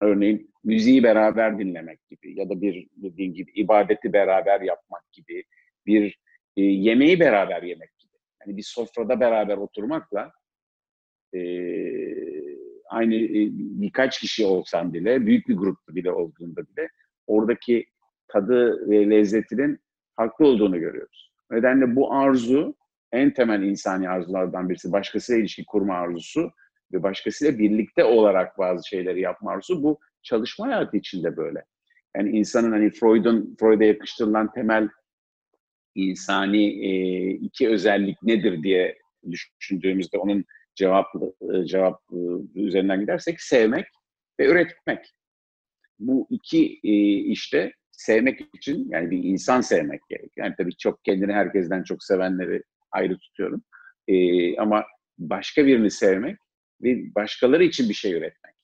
[0.00, 5.44] örneğin müziği beraber dinlemek gibi ya da bir dediğim gibi ibadeti beraber yapmak gibi
[5.86, 6.18] bir
[6.56, 7.97] e, yemeği beraber yemek.
[8.46, 10.32] Yani bir sofrada beraber oturmakla
[11.34, 11.40] e,
[12.90, 16.88] aynı e, birkaç kişi olsan bile, büyük bir grup bile olduğunda bile
[17.26, 17.86] oradaki
[18.28, 19.80] tadı ve lezzetinin
[20.16, 21.32] farklı olduğunu görüyoruz.
[21.52, 22.74] O nedenle bu arzu
[23.12, 24.92] en temel insani arzulardan birisi.
[24.92, 26.50] Başkasıyla ilişki kurma arzusu
[26.92, 29.82] ve başkasıyla birlikte olarak bazı şeyleri yapma arzusu.
[29.82, 31.64] Bu çalışma hayatı içinde böyle.
[32.16, 34.88] Yani insanın hani Freud'un Freud'a yakıştırılan temel
[36.06, 38.98] insani e, iki özellik nedir diye
[39.30, 41.06] düşündüğümüzde onun cevap
[41.54, 42.18] e, cevap e,
[42.60, 43.86] üzerinden gidersek sevmek
[44.40, 45.14] ve üretmek.
[45.98, 50.46] Bu iki e, işte sevmek için yani bir insan sevmek gerekiyor.
[50.46, 53.62] Yani tabii çok kendini herkesten çok sevenleri ayrı tutuyorum.
[54.58, 54.84] ama
[55.18, 56.36] başka birini sevmek
[56.82, 58.54] ve başkaları için bir şey üretmek.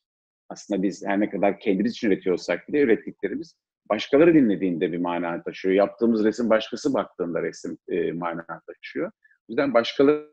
[0.49, 3.55] Aslında biz her ne kadar kendimiz için üretiyorsak bile ürettiklerimiz
[3.91, 5.75] başkaları dinlediğinde bir mana taşıyor.
[5.75, 9.09] Yaptığımız resim başkası baktığında resim e, mana taşıyor.
[9.09, 9.13] O
[9.49, 10.29] yüzden başkaları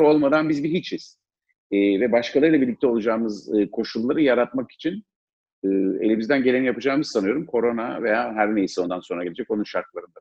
[0.00, 1.20] olmadan biz bir hiçiz.
[1.70, 5.04] E, ve başkalarıyla birlikte olacağımız e, koşulları yaratmak için
[5.64, 5.68] e,
[6.00, 7.46] elimizden geleni yapacağımızı sanıyorum.
[7.46, 10.20] Korona veya her neyse ondan sonra gelecek onun şartlarında.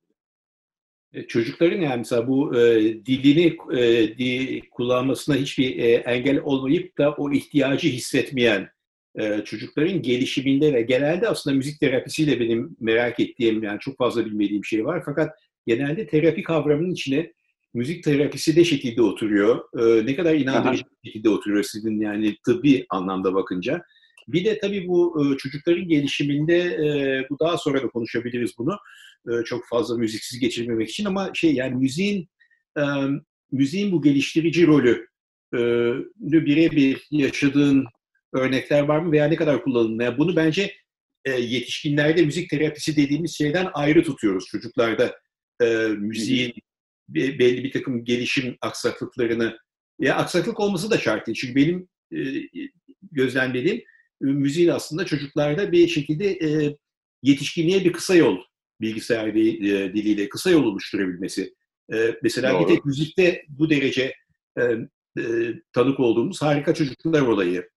[1.13, 7.13] E, çocukların yani mesela bu e, dilini e, di, kullanmasına hiçbir e, engel olmayıp da
[7.13, 8.69] o ihtiyacı hissetmeyen
[9.15, 14.65] e, çocukların gelişiminde ve genelde aslında müzik terapisiyle benim merak ettiğim yani çok fazla bilmediğim
[14.65, 15.03] şey var.
[15.05, 15.29] Fakat
[15.67, 17.33] genelde terapi kavramının içine
[17.73, 19.63] müzik terapisi de şekilde oturuyor.
[19.79, 23.81] E, ne kadar inandırıcı bir şekilde oturuyor sizin yani tıbbi anlamda bakınca.
[24.27, 28.77] Bir de tabii bu e, çocukların gelişiminde e, bu daha sonra da konuşabiliriz bunu.
[29.27, 32.29] E, çok fazla müziksiz geçirmemek için ama şey yani müziğin
[33.51, 35.07] müziğin bu geliştirici rolü
[36.23, 37.85] birebir yaşadığın
[38.33, 40.09] örnekler var mı veya ne kadar kullanılıyor?
[40.09, 40.73] Yani bunu bence
[41.27, 44.45] yetişkinlerde müzik terapisi dediğimiz şeyden ayrı tutuyoruz.
[44.45, 45.15] Çocuklarda
[45.97, 46.53] müziğin
[47.09, 49.57] belli bir takım gelişim aksaklıklarını
[49.99, 51.37] ya aksaklık olması da şart değil.
[51.41, 51.87] Çünkü benim
[53.11, 53.83] gözlemlediğim
[54.21, 56.75] müziğin aslında çocuklarda bir şekilde e,
[57.23, 58.37] yetişkinliğe bir kısa yol
[58.81, 59.33] bilgisayar e,
[59.93, 61.53] diliyle kısa yol oluşturabilmesi.
[61.93, 62.61] E, mesela Doğru.
[62.61, 64.13] bir tek müzikte bu derece
[64.57, 64.63] e,
[65.19, 65.23] e,
[65.73, 67.69] tanık olduğumuz harika çocuklar olayı.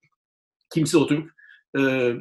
[0.74, 1.30] Kimse oturup
[1.78, 2.12] e,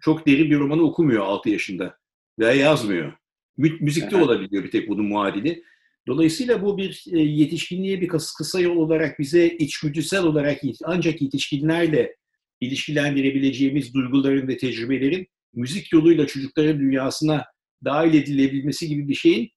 [0.00, 1.96] çok derin bir romanı okumuyor 6 yaşında
[2.38, 3.12] veya yazmıyor.
[3.56, 5.64] Mü, müzikte olabiliyor bir tek bunun muadili.
[6.08, 12.16] Dolayısıyla bu bir e, yetişkinliğe bir kısa yol olarak bize içgüdüsel olarak ancak yetişkinlerle
[12.60, 17.44] ilişkilendirebileceğimiz duyguların ve tecrübelerin müzik yoluyla çocukların dünyasına
[17.84, 19.50] dahil edilebilmesi gibi bir şeyin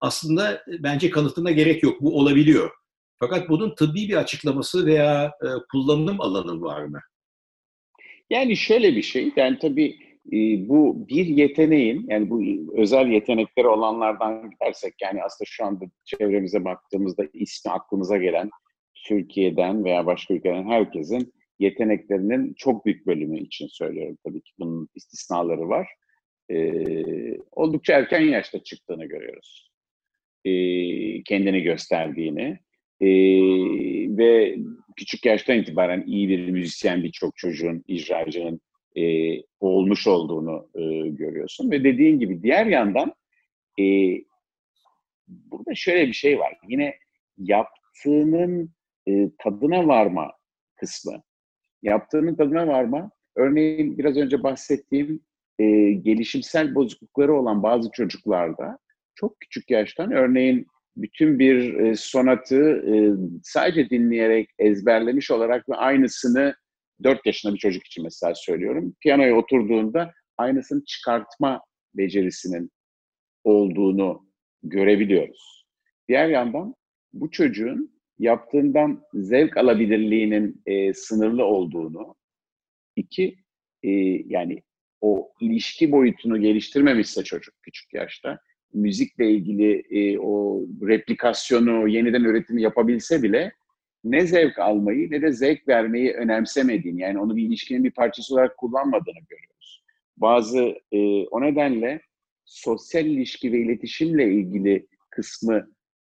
[0.00, 2.02] aslında bence kanıtına gerek yok.
[2.02, 2.70] Bu olabiliyor.
[3.20, 7.00] Fakat bunun tıbbi bir açıklaması veya e, kullanım alanı var mı?
[8.30, 9.96] Yani şöyle bir şey, yani tabii
[10.32, 12.42] e, bu bir yeteneğin, yani bu
[12.76, 18.50] özel yetenekleri olanlardan gidersek, yani aslında şu anda çevremize baktığımızda ismi aklımıza gelen
[19.06, 25.68] Türkiye'den veya başka ülkeden herkesin yeteneklerinin çok büyük bölümü için söylüyorum tabii ki bunun istisnaları
[25.68, 25.88] var.
[26.50, 29.70] Ee, oldukça erken yaşta çıktığını görüyoruz.
[30.44, 32.58] Ee, kendini gösterdiğini
[33.00, 33.08] ee,
[34.18, 34.56] ve
[34.96, 38.60] küçük yaştan itibaren iyi bir müzisyen birçok çocuğun, icracının
[38.96, 39.02] e,
[39.60, 41.70] olmuş olduğunu e, görüyorsun.
[41.70, 43.14] Ve dediğin gibi diğer yandan
[43.80, 43.84] e,
[45.28, 46.56] burada şöyle bir şey var.
[46.68, 46.94] Yine
[47.38, 48.70] yaptığının
[49.08, 50.32] e, tadına varma
[50.76, 51.22] kısmı
[51.82, 53.10] yaptığının tadına varma.
[53.36, 55.20] Örneğin biraz önce bahsettiğim
[55.58, 58.78] e, gelişimsel bozuklukları olan bazı çocuklarda
[59.14, 62.94] çok küçük yaştan örneğin bütün bir e, sonatı e,
[63.42, 66.54] sadece dinleyerek, ezberlemiş olarak ve aynısını
[67.02, 68.94] 4 yaşında bir çocuk için mesela söylüyorum.
[69.00, 71.60] Piyanoya oturduğunda aynısını çıkartma
[71.94, 72.70] becerisinin
[73.44, 74.28] olduğunu
[74.62, 75.66] görebiliyoruz.
[76.08, 76.74] Diğer yandan
[77.12, 82.14] bu çocuğun yaptığından zevk alabilirliğinin e, sınırlı olduğunu,
[82.96, 83.36] iki,
[83.82, 83.90] e,
[84.26, 84.62] yani
[85.00, 88.38] o ilişki boyutunu geliştirmemişse çocuk küçük yaşta,
[88.74, 93.52] müzikle ilgili e, o replikasyonu, yeniden üretimi yapabilse bile
[94.04, 98.56] ne zevk almayı ne de zevk vermeyi önemsemediğini, yani onu bir ilişkinin bir parçası olarak
[98.56, 99.84] kullanmadığını görüyoruz.
[100.16, 102.00] Bazı e, o nedenle
[102.44, 105.70] sosyal ilişki ve iletişimle ilgili kısmı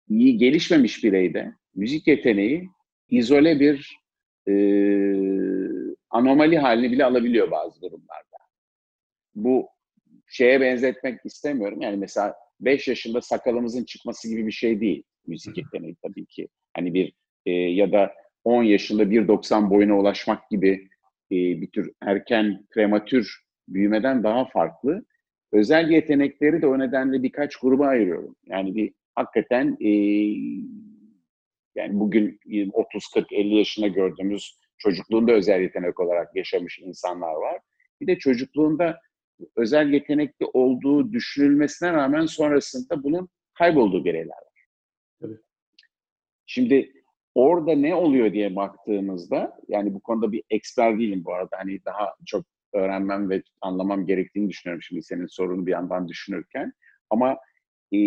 [0.08, 2.68] iyi gelişmemiş bireyde müzik yeteneği
[3.10, 3.98] izole bir
[4.48, 4.54] e,
[6.10, 8.36] anomali halini bile alabiliyor bazı durumlarda.
[9.34, 9.68] Bu
[10.32, 11.80] şeye benzetmek istemiyorum.
[11.80, 16.48] Yani mesela 5 yaşında sakalımızın çıkması gibi bir şey değil müzik yeteneği tabii ki.
[16.76, 17.12] Hani bir
[17.46, 18.12] e, ya da
[18.44, 20.88] 10 yaşında 1.90 boyuna ulaşmak gibi
[21.32, 25.04] e, bir tür erken prematür büyümeden daha farklı.
[25.52, 28.36] Özel yetenekleri de o nedenle birkaç gruba ayırıyorum.
[28.46, 29.90] Yani bir hakikaten e,
[31.74, 32.40] yani bugün
[32.72, 37.60] 30, 40, 50 yaşında gördüğümüz çocukluğunda özel yetenek olarak yaşamış insanlar var.
[38.00, 39.00] Bir de çocukluğunda
[39.56, 44.66] özel yetenekli olduğu düşünülmesine rağmen sonrasında bunun kaybolduğu bireyler var.
[45.24, 45.40] Evet.
[46.46, 46.92] Şimdi
[47.34, 51.56] orada ne oluyor diye baktığımızda, yani bu konuda bir eksper değilim bu arada.
[51.58, 56.72] Hani daha çok öğrenmem ve anlamam gerektiğini düşünüyorum şimdi senin sorunu bir yandan düşünürken.
[57.10, 57.38] Ama
[57.94, 57.98] e,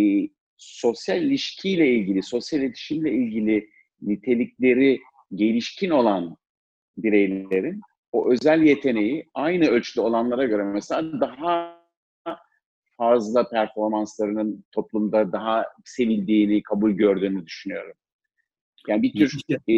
[0.58, 3.69] sosyal ilişkiyle ilgili, sosyal iletişimle ilgili
[4.02, 5.00] nitelikleri
[5.36, 6.38] gelişkin olan
[6.98, 7.82] bireylerin
[8.15, 11.86] o özel yeteneği aynı ölçüde olanlara göre mesela daha
[12.97, 17.93] fazla performanslarının toplumda daha sevildiğini, kabul gördüğünü düşünüyorum.
[18.88, 19.75] Yani bir tür e,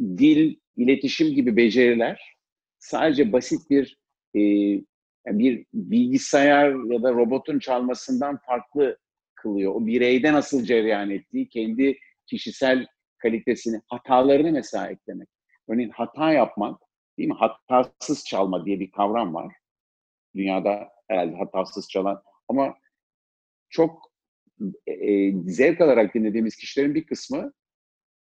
[0.00, 2.34] dil, iletişim gibi beceriler
[2.78, 3.98] sadece basit bir
[4.36, 4.40] e,
[5.26, 8.98] bir bilgisayar ya da robotun çalmasından farklı
[9.34, 9.74] kılıyor.
[9.74, 12.86] O bireyde nasıl cereyan ettiği, kendi kişisel
[13.18, 15.28] kalitesini, hatalarını mesela eklemek.
[15.68, 16.80] Örneğin hata yapmak,
[17.18, 17.36] değil mi?
[17.38, 19.54] Hatasız çalma diye bir kavram var.
[20.34, 22.74] Dünyada herhalde hatasız çalan ama
[23.68, 24.12] çok
[24.86, 27.52] e, e, zevk alarak dinlediğimiz kişilerin bir kısmı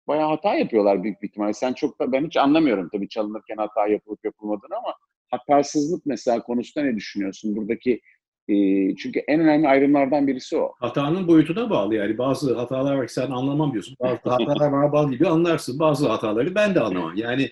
[0.08, 1.52] bayağı hata yapıyorlar büyük bir ihtimalle.
[1.52, 4.94] Sen çok da ben hiç anlamıyorum tabii çalınırken hata yapılıp yapılmadığını ama
[5.30, 7.56] hatasızlık mesela konusunda ne düşünüyorsun?
[7.56, 8.00] Buradaki
[8.48, 8.54] e,
[8.96, 10.72] çünkü en önemli ayrımlardan birisi o.
[10.78, 12.18] Hatanın boyutuna bağlı yani.
[12.18, 13.96] Bazı hatalar var ki sen anlamam diyorsun.
[14.00, 15.78] Bazı hatalar bana bağlı gibi anlarsın.
[15.78, 17.12] Bazı hataları ben de anlamam.
[17.16, 17.50] Yani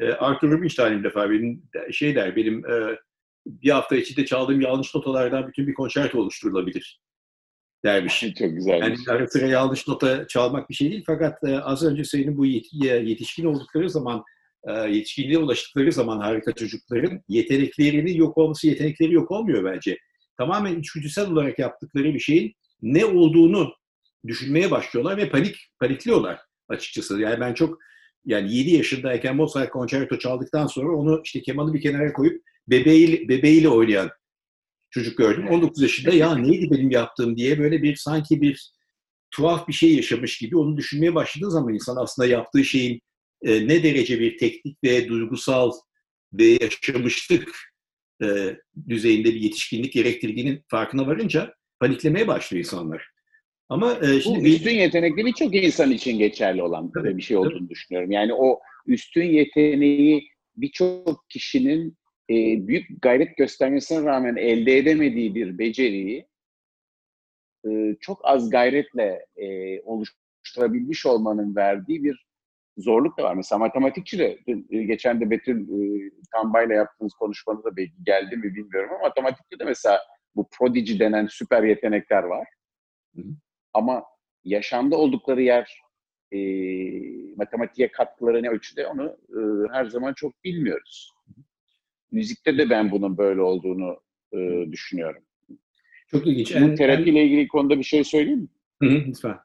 [0.00, 2.98] e, Arthur Rubinstein bir defa benim şey der, benim e,
[3.46, 7.00] bir hafta içinde çaldığım yanlış notalardan bütün bir konçerto oluşturulabilir
[7.84, 8.20] dermiş.
[8.38, 8.78] Çok güzel.
[8.78, 12.46] Yani ara sıra yanlış nota çalmak bir şey değil fakat e, az önce senin bu
[12.46, 14.24] yetişkin oldukları zaman
[14.68, 19.98] e, yetişkinliğe ulaştıkları zaman harika çocukların yeteneklerinin yok olması yetenekleri yok olmuyor bence.
[20.38, 23.74] Tamamen içgüdüsel olarak yaptıkları bir şeyin ne olduğunu
[24.26, 27.20] düşünmeye başlıyorlar ve panik panikliyorlar açıkçası.
[27.20, 27.78] Yani ben çok
[28.26, 33.68] yani 7 yaşındayken Mozart konçerto çaldıktan sonra onu işte kemanı bir kenara koyup bebeğiyle, bebeğiyle
[33.68, 34.10] oynayan
[34.90, 35.48] çocuk gördüm.
[35.48, 38.70] 19 yaşında ya neydi benim yaptığım diye böyle bir sanki bir
[39.30, 43.00] tuhaf bir şey yaşamış gibi onu düşünmeye başladığı zaman insan aslında yaptığı şeyin
[43.42, 45.72] e, ne derece bir teknik ve duygusal
[46.32, 47.56] ve yaşamışlık
[48.22, 48.56] e,
[48.88, 53.13] düzeyinde bir yetişkinlik gerektirdiğinin farkına varınca paniklemeye başlıyor insanlar.
[53.68, 57.58] Ama e, şimdi Bu üstün yetenekli birçok insan için geçerli olan tabii, bir şey olduğunu
[57.58, 57.68] tabii.
[57.68, 58.10] düşünüyorum.
[58.10, 61.96] Yani o üstün yeteneği birçok kişinin
[62.30, 62.34] e,
[62.66, 66.26] büyük gayret göstermesine rağmen elde edemediği bir beceriyi
[67.68, 72.26] e, çok az gayretle e, oluşturabilmiş olmanın verdiği bir
[72.76, 73.34] zorluk da var.
[73.34, 74.38] Mesela matematikçi de
[74.70, 79.64] e, geçen de Betül e, Tambay'la yaptığınız konuşmada belki geldi mi bilmiyorum ama matematikte de
[79.64, 80.00] mesela
[80.36, 82.48] bu prodigy denen süper yetenekler var.
[83.16, 83.34] Hı hı.
[83.74, 84.04] Ama
[84.44, 85.80] yaşamda oldukları yer
[86.32, 86.38] e,
[87.36, 89.40] matematiğe katkıları ne ölçüde onu e,
[89.72, 91.10] her zaman çok bilmiyoruz.
[92.12, 94.00] Müzikte de ben bunun böyle olduğunu
[94.32, 95.22] e, düşünüyorum.
[96.06, 96.54] Çok ilginç.
[96.60, 98.48] Bu terapiyle ilgili konuda bir şey söyleyeyim mi?
[98.82, 99.38] Hı hı, lütfen.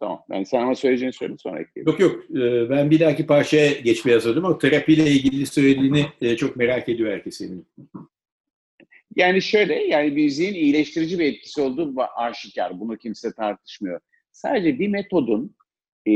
[0.00, 0.22] Tamam.
[0.30, 1.88] Yani sen ama söyleyeceğini söyle sonra ekleyeyim.
[1.90, 2.30] Yok yok.
[2.30, 7.12] Ee, ben bir dahaki parçaya geçmeye hazırladım ama terapiyle ilgili söylediğini e, çok merak ediyor
[7.12, 7.66] herkes eminim.
[9.18, 12.80] Yani şöyle, yani müziğin iyileştirici bir etkisi olduğu aşikar.
[12.80, 14.00] Bunu kimse tartışmıyor.
[14.32, 15.56] Sadece bir metodun
[16.08, 16.12] e,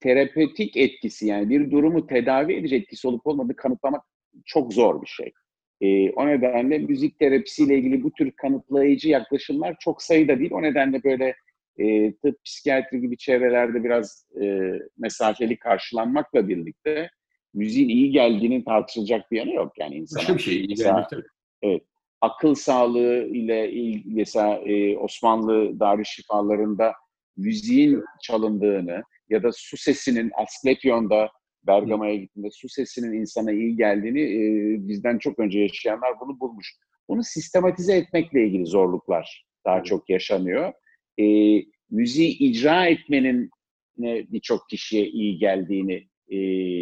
[0.00, 4.04] terapötik etkisi yani bir durumu tedavi edici etkisi olup olmadığı kanıtlamak
[4.44, 5.32] çok zor bir şey.
[5.80, 10.50] E, o nedenle müzik terapisiyle ilgili bu tür kanıtlayıcı yaklaşımlar çok sayıda değil.
[10.52, 11.34] O nedenle böyle
[11.78, 17.10] e, tıp, psikiyatri gibi çevrelerde biraz e, mesafeli karşılanmakla birlikte
[17.54, 19.72] müziğin iyi geldiğinin tartışılacak bir yanı yok.
[19.78, 21.22] Yani insana, Başka bir şey iyi gelmek tabii.
[21.62, 21.82] Evet.
[22.24, 26.92] Akıl sağlığı ile ilgili mesela e, Osmanlı Darüşşifalarında
[27.36, 31.30] müziğin çalındığını ya da su sesinin Asklepion'da
[31.66, 34.38] Bergama'ya gittiğinde su sesinin insana iyi geldiğini e,
[34.88, 36.74] bizden çok önce yaşayanlar bunu bulmuş.
[37.08, 40.72] Bunu sistematize etmekle ilgili zorluklar daha çok yaşanıyor
[41.20, 41.24] e,
[41.90, 43.50] müziği icra etmenin
[43.98, 46.38] birçok kişiye iyi geldiğini e,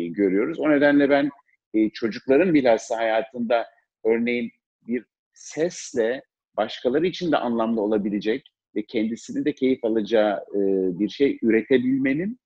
[0.07, 0.61] görüyoruz.
[0.61, 1.31] O nedenle ben
[1.75, 3.67] e, çocukların bilhassa hayatında
[4.05, 4.51] örneğin
[4.87, 6.23] bir sesle
[6.57, 10.61] başkaları için de anlamlı olabilecek ve kendisini de keyif alacağı e,
[10.99, 12.39] bir şey üretebilmenin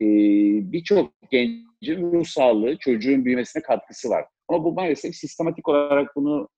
[0.00, 0.06] e,
[0.72, 4.24] birçok gencin ruh sağlığı, çocuğun büyümesine katkısı var.
[4.48, 6.48] Ama bu maalesef sistematik olarak bunu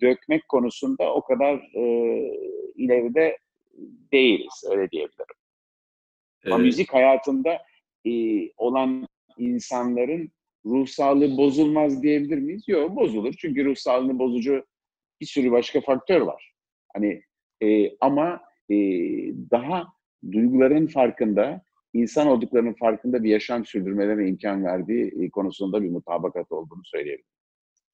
[0.00, 1.84] dökmek konusunda o kadar e,
[2.74, 3.38] ileride
[4.12, 5.36] değiliz, öyle diyebilirim.
[6.44, 6.54] Evet.
[6.54, 7.58] Ama müzik hayatında
[8.06, 8.12] e,
[8.56, 10.30] olan insanların
[10.64, 12.62] ruh sağlığı bozulmaz diyebilir miyiz?
[12.66, 13.34] Yok, bozulur.
[13.38, 14.64] Çünkü ruh sağlığını bozucu
[15.20, 16.52] bir sürü başka faktör var.
[16.94, 17.22] Hani
[17.62, 18.76] e, ama e,
[19.50, 19.86] daha
[20.32, 26.82] duyguların farkında, insan olduklarının farkında bir yaşam sürdürmelerine imkan verdiği e, konusunda bir mutabakat olduğunu
[26.84, 27.30] söyleyebilirim.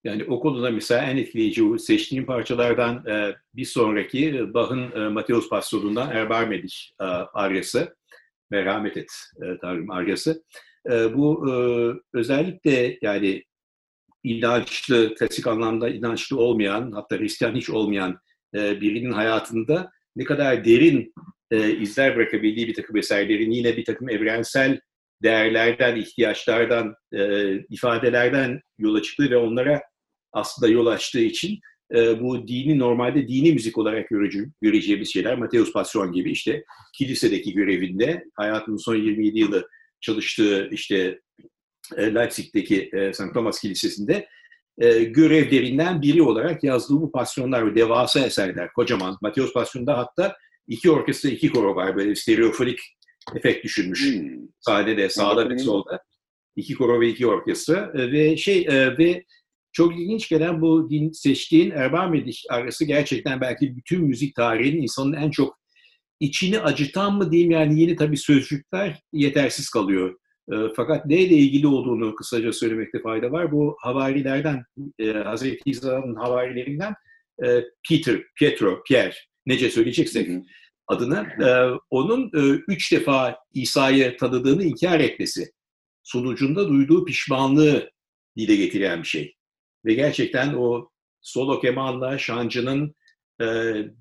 [0.05, 6.11] Yani o konuda mesela en etkileyici seçtiğim parçalardan e, bir sonraki Bach'ın e, Mateus Pastor'undan
[6.11, 7.97] Erbarmedic e, aryası,
[8.51, 9.13] merhamet et
[9.43, 10.45] e, Tanrım aryası.
[10.91, 11.55] E, bu e,
[12.19, 13.43] özellikle yani
[14.25, 18.19] inançlı, klasik anlamda inançlı olmayan, hatta Hristiyan hiç olmayan
[18.55, 21.15] e, birinin hayatında ne kadar derin
[21.51, 24.81] e, izler bırakabildiği bir takım eserlerin yine bir takım evrensel
[25.23, 29.83] değerlerden, ihtiyaçlardan, e, ifadelerden yola çıktığı ve onlara
[30.33, 31.61] aslında yol açtığı için
[31.95, 36.65] e, bu dini normalde dini müzik olarak görece, göreceğimiz şeyler Mateus Passion gibi işte
[36.95, 39.69] kilisedeki görevinde hayatının son 27 yılı
[40.01, 41.21] çalıştığı işte
[41.97, 43.35] Leipzig'teki e, St.
[43.35, 44.29] Thomas Kilisesi'nde
[44.79, 49.19] e, görevlerinden biri olarak yazdığı bu pasyonlar ve devasa eserler kocaman.
[49.23, 50.37] Mateus Passion'da hatta
[50.69, 51.97] iki orkestra, iki koro var.
[51.97, 52.79] Böyle stereofonik
[53.35, 54.15] efekt düşünmüş.
[54.15, 54.31] Hmm.
[54.61, 56.03] Sahnede, sağda ve solda.
[56.57, 57.93] İki koro ve iki orkestra.
[57.95, 59.25] E, ve şey e, ve
[59.73, 65.13] çok ilginç gelen bu din, seçtiğin Erbar Mediş arası gerçekten belki bütün müzik tarihinin insanın
[65.13, 65.59] en çok
[66.21, 70.19] içini acıtan mı diyeyim yani yeni tabii sözcükler yetersiz kalıyor.
[70.53, 73.53] E, fakat neyle ilgili olduğunu kısaca söylemekte fayda var.
[73.53, 74.65] Bu havarilerden,
[74.99, 76.95] e, Hazreti İsa'nın havarilerinden
[77.45, 79.15] e, Peter, Pietro, Pierre,
[79.47, 80.29] nece söyleyeceksek
[80.87, 85.51] adını, e, onun e, üç defa İsa'yı tanıdığını inkar etmesi
[86.03, 87.91] sonucunda duyduğu pişmanlığı
[88.37, 89.35] dile getiren bir şey.
[89.85, 90.89] Ve gerçekten o
[91.21, 92.95] solo kemanla şancının
[93.41, 93.47] e,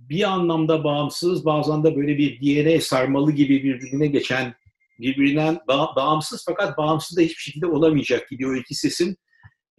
[0.10, 4.56] bir anlamda bağımsız, bazen de böyle bir DNA sarmalı gibi birbirine geçen,
[5.00, 9.18] birbirinden ba- bağımsız fakat bağımsız da hiçbir şekilde olamayacak gibi iki sesin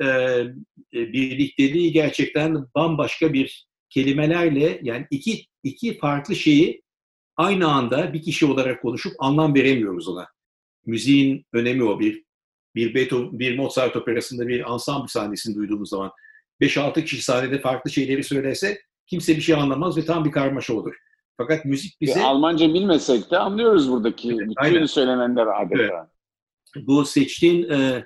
[0.01, 0.53] e, e,
[0.93, 6.83] birlikteliği gerçekten bambaşka bir kelimelerle yani iki iki farklı şeyi
[7.37, 10.27] aynı anda bir kişi olarak konuşup anlam veremiyoruz ona.
[10.87, 12.25] Müziğin önemi o bir
[12.75, 16.11] bir Beethoven, bir Mozart operasında bir ansambl sahnesini duyduğumuz zaman
[16.61, 20.95] 5-6 kişi sahnede farklı şeyleri söylese kimse bir şey anlamaz ve tam bir karmaşa olur.
[21.37, 22.21] Fakat müzik bize...
[22.21, 24.87] Ve Almanca bilmesek de anlıyoruz buradaki evet, bütün aynen.
[24.87, 26.11] söylenenler adeta.
[26.77, 26.87] Evet.
[26.87, 28.05] Bu seçtiğin e,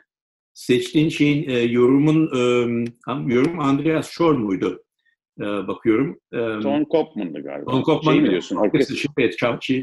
[0.54, 4.84] seçtiğin şeyin e, yorumun e, yorum Andreas Scholl muydu?
[5.40, 6.20] E, bakıyorum.
[6.32, 7.70] E, Ton Kopman'dı galiba.
[7.70, 8.56] Ton Kopman şey mi diyorsun?
[8.56, 9.12] Orkestra.
[9.18, 9.36] Evet,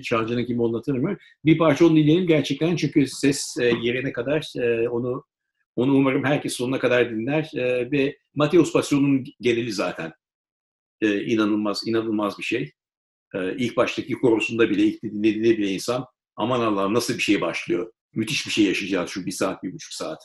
[0.04, 1.18] Şarjı'nın kim olduğunu hatırlamıyorum.
[1.46, 5.24] Bir parça onu dinleyelim gerçekten çünkü ses e, yerine kadar e, onu
[5.76, 10.14] onu umarım herkes sonuna kadar dinler e, ve Mateus Passion'un geneli zaten
[11.02, 12.72] e, inanılmaz inanılmaz bir şey.
[13.36, 16.06] E, ilk baştaki korusunda bile, ilk dinlediğinde bile insan
[16.36, 17.92] aman Allah'ım nasıl bir şey başlıyor.
[18.14, 20.20] Müthiş bir şey yaşayacağız şu bir saat, bir buçuk saat.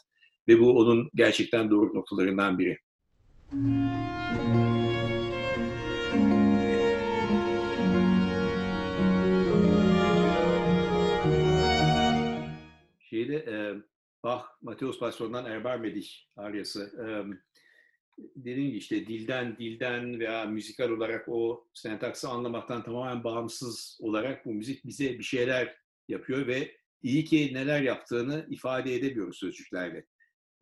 [0.49, 2.79] Ve bu onun gerçekten doğru noktalarından biri.
[13.11, 13.75] Şeyde e,
[14.25, 16.81] Bach, Mateus Passion'dan Erbar Medich aryası.
[16.83, 17.07] E,
[18.37, 24.55] dediğim gibi işte dilden, dilden veya müzikal olarak o sentaksı anlamaktan tamamen bağımsız olarak bu
[24.55, 25.77] müzik bize bir şeyler
[26.09, 30.07] yapıyor ve iyi ki neler yaptığını ifade edemiyoruz sözcüklerle.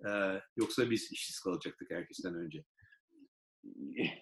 [0.07, 2.65] Ee, yoksa biz işsiz kalacaktık herkesten önce.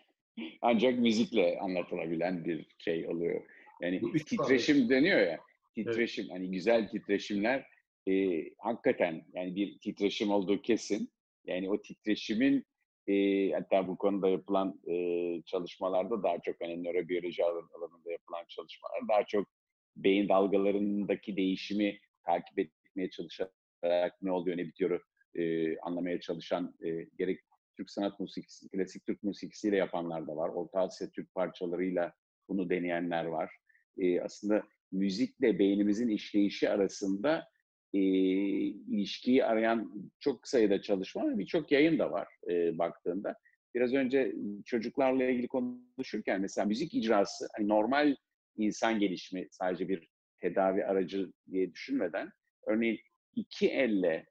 [0.61, 3.43] Ancak müzikle anlatılabilen bir şey oluyor.
[3.83, 4.89] Yani titreşim var.
[4.89, 5.41] deniyor ya,
[5.75, 6.35] titreşim, evet.
[6.35, 7.67] hani güzel titreşimler
[8.09, 11.11] e, hakikaten yani bir titreşim olduğu kesin.
[11.47, 12.67] Yani o titreşimin
[13.09, 14.95] e, hatta bu konuda yapılan e,
[15.43, 19.49] çalışmalarda daha çok hani nörobiyoloji alanında yapılan çalışmalar daha çok
[19.97, 25.01] beyin dalgalarındaki değişimi takip etmeye çalışarak ne oluyor ne bitiyor
[25.35, 27.41] e, anlamaya çalışan e, gerek
[27.77, 30.49] Türk sanat musikisi, klasik Türk musikisiyle yapanlar da var.
[30.49, 32.13] Orta Asya Türk parçalarıyla
[32.49, 33.51] bunu deneyenler var.
[33.99, 37.49] E, aslında müzikle beynimizin işleyişi arasında
[37.95, 43.35] e, ilişkiyi arayan çok sayıda çalışma ve birçok yayın da var e, baktığında.
[43.75, 44.35] Biraz önce
[44.65, 48.17] çocuklarla ilgili konuşurken mesela müzik icrası hani normal
[48.57, 50.09] insan gelişimi sadece bir
[50.39, 52.31] tedavi aracı diye düşünmeden
[52.67, 52.99] örneğin
[53.35, 54.27] iki elle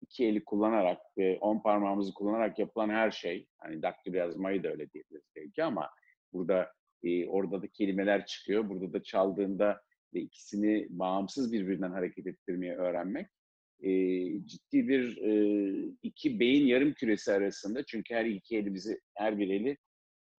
[0.00, 4.90] iki eli kullanarak ve on parmağımızı kullanarak yapılan her şey hani daktilo yazmayı da öyle
[4.90, 5.90] diyebiliriz belki ama
[6.32, 8.68] burada e, orada da kelimeler çıkıyor.
[8.68, 9.82] Burada da çaldığında
[10.14, 13.26] ve ikisini bağımsız birbirinden hareket ettirmeyi öğrenmek
[13.82, 13.90] e,
[14.46, 19.76] ciddi bir e, iki beyin yarım küresi arasında çünkü her iki elimizi her bir eli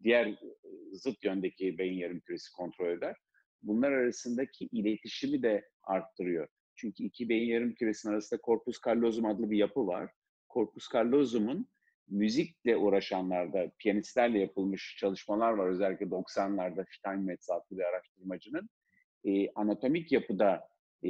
[0.03, 0.39] diğer
[0.91, 3.15] zıt yöndeki beyin yarım küresi kontrol eder.
[3.63, 6.47] Bunlar arasındaki iletişimi de arttırıyor.
[6.76, 10.11] Çünkü iki beyin yarım küresinin arasında corpus callosum adlı bir yapı var.
[10.53, 11.67] Corpus callosum'un
[12.07, 15.69] müzikle uğraşanlarda, piyanistlerle yapılmış çalışmalar var.
[15.69, 18.69] Özellikle 90'larda Steinmetz adlı bir araştırmacının
[19.26, 20.67] e, anatomik yapıda
[21.03, 21.09] e,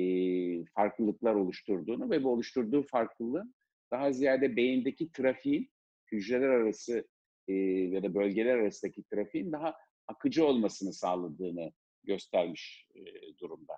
[0.66, 3.56] farklılıklar oluşturduğunu ve bu oluşturduğu farklılığın
[3.92, 5.72] daha ziyade beyindeki trafiğin
[6.12, 7.08] hücreler arası
[7.48, 9.76] e, ya da bölgeler arasındaki trafiğin daha
[10.08, 11.72] akıcı olmasını sağladığını
[12.04, 13.02] göstermiş e,
[13.38, 13.74] durumda.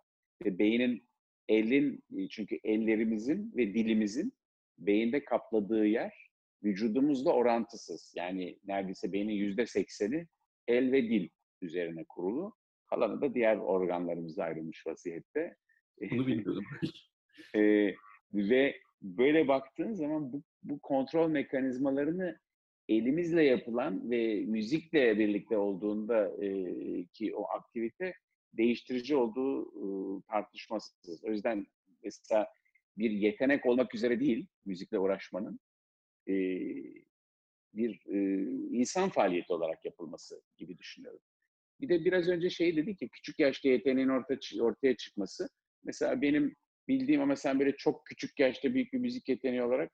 [0.45, 1.07] Ve beynin
[1.47, 4.33] elin çünkü ellerimizin ve dilimizin
[4.77, 6.29] beyinde kapladığı yer
[6.63, 8.13] vücudumuzla orantısız.
[8.15, 10.27] Yani neredeyse beynin yüzde sekseni
[10.67, 11.29] el ve dil
[11.61, 12.55] üzerine kurulu.
[12.93, 15.55] Kalanı da diğer organlarımıza ayrılmış vaziyette.
[16.11, 16.65] Bunu bilmiyordum.
[17.55, 17.93] e,
[18.33, 22.39] ve böyle baktığın zaman bu, bu kontrol mekanizmalarını
[22.89, 26.49] elimizle yapılan ve müzikle birlikte olduğunda e,
[27.05, 28.13] ki o aktivite
[28.53, 31.23] değiştirici olduğu e, tartışmasız.
[31.23, 31.65] O yüzden
[32.03, 32.47] mesela
[32.97, 35.59] bir yetenek olmak üzere değil müzikle uğraşmanın
[36.27, 36.33] e,
[37.73, 38.43] bir e,
[38.77, 41.21] insan faaliyeti olarak yapılması gibi düşünüyorum.
[41.83, 45.49] Bir de biraz önce şey dedi ki küçük yaşta yeteneğin orta, ortaya çıkması.
[45.83, 46.55] Mesela benim
[46.87, 49.91] bildiğim ama sen böyle çok küçük yaşta büyük bir müzik yeteneği olarak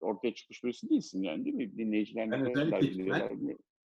[0.00, 1.78] ortaya çıkmış birisi değilsin yani değil mi?
[1.78, 3.58] Dinleyiciler ben özellikle, ben,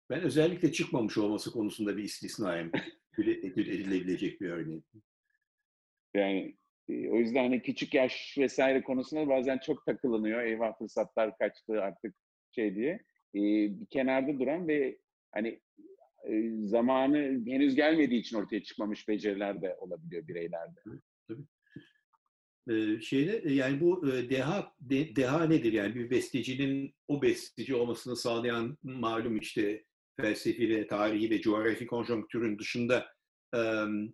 [0.09, 2.71] ben özellikle çıkmamış olması konusunda bir istisnayım.
[3.17, 4.83] edilebilecek bir örneği.
[6.13, 6.55] Yani
[6.89, 10.43] e, o yüzden hani küçük yaş vesaire konusunda bazen çok takılınıyor.
[10.43, 12.15] Eyvah fırsatlar kaçtı artık
[12.55, 12.91] şey diye.
[13.35, 13.41] E,
[13.79, 14.97] bir kenarda duran ve
[15.31, 15.61] hani
[16.27, 20.79] e, zamanı henüz gelmediği için ortaya çıkmamış beceriler de olabiliyor bireylerde.
[21.27, 21.43] Tabii.
[22.69, 28.77] Ee, şeyde yani bu deha de, deha nedir yani bir bestecinin o besteci olmasını sağlayan
[28.83, 29.83] malum işte
[30.21, 33.07] felsefi ve tarihi ve coğrafi konjonktürün dışında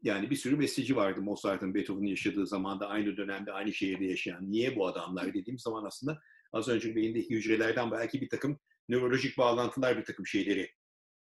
[0.03, 4.51] yani bir sürü besteci vardı Mozart'ın Beethoven'ın yaşadığı zamanda aynı dönemde aynı şehirde yaşayan.
[4.51, 6.19] Niye bu adamlar dediğim zaman aslında
[6.53, 10.69] az önce beyindeki hücrelerden belki bir takım nörolojik bağlantılar bir takım şeyleri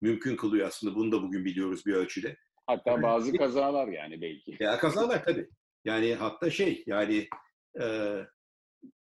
[0.03, 0.94] mümkün kılıyor aslında.
[0.94, 2.36] Bunu da bugün biliyoruz bir ölçüde.
[2.66, 4.57] Hatta bazı kazalar yani belki.
[4.61, 5.48] Ya kazalar tabii.
[5.84, 7.28] Yani hatta şey yani
[7.80, 8.16] e,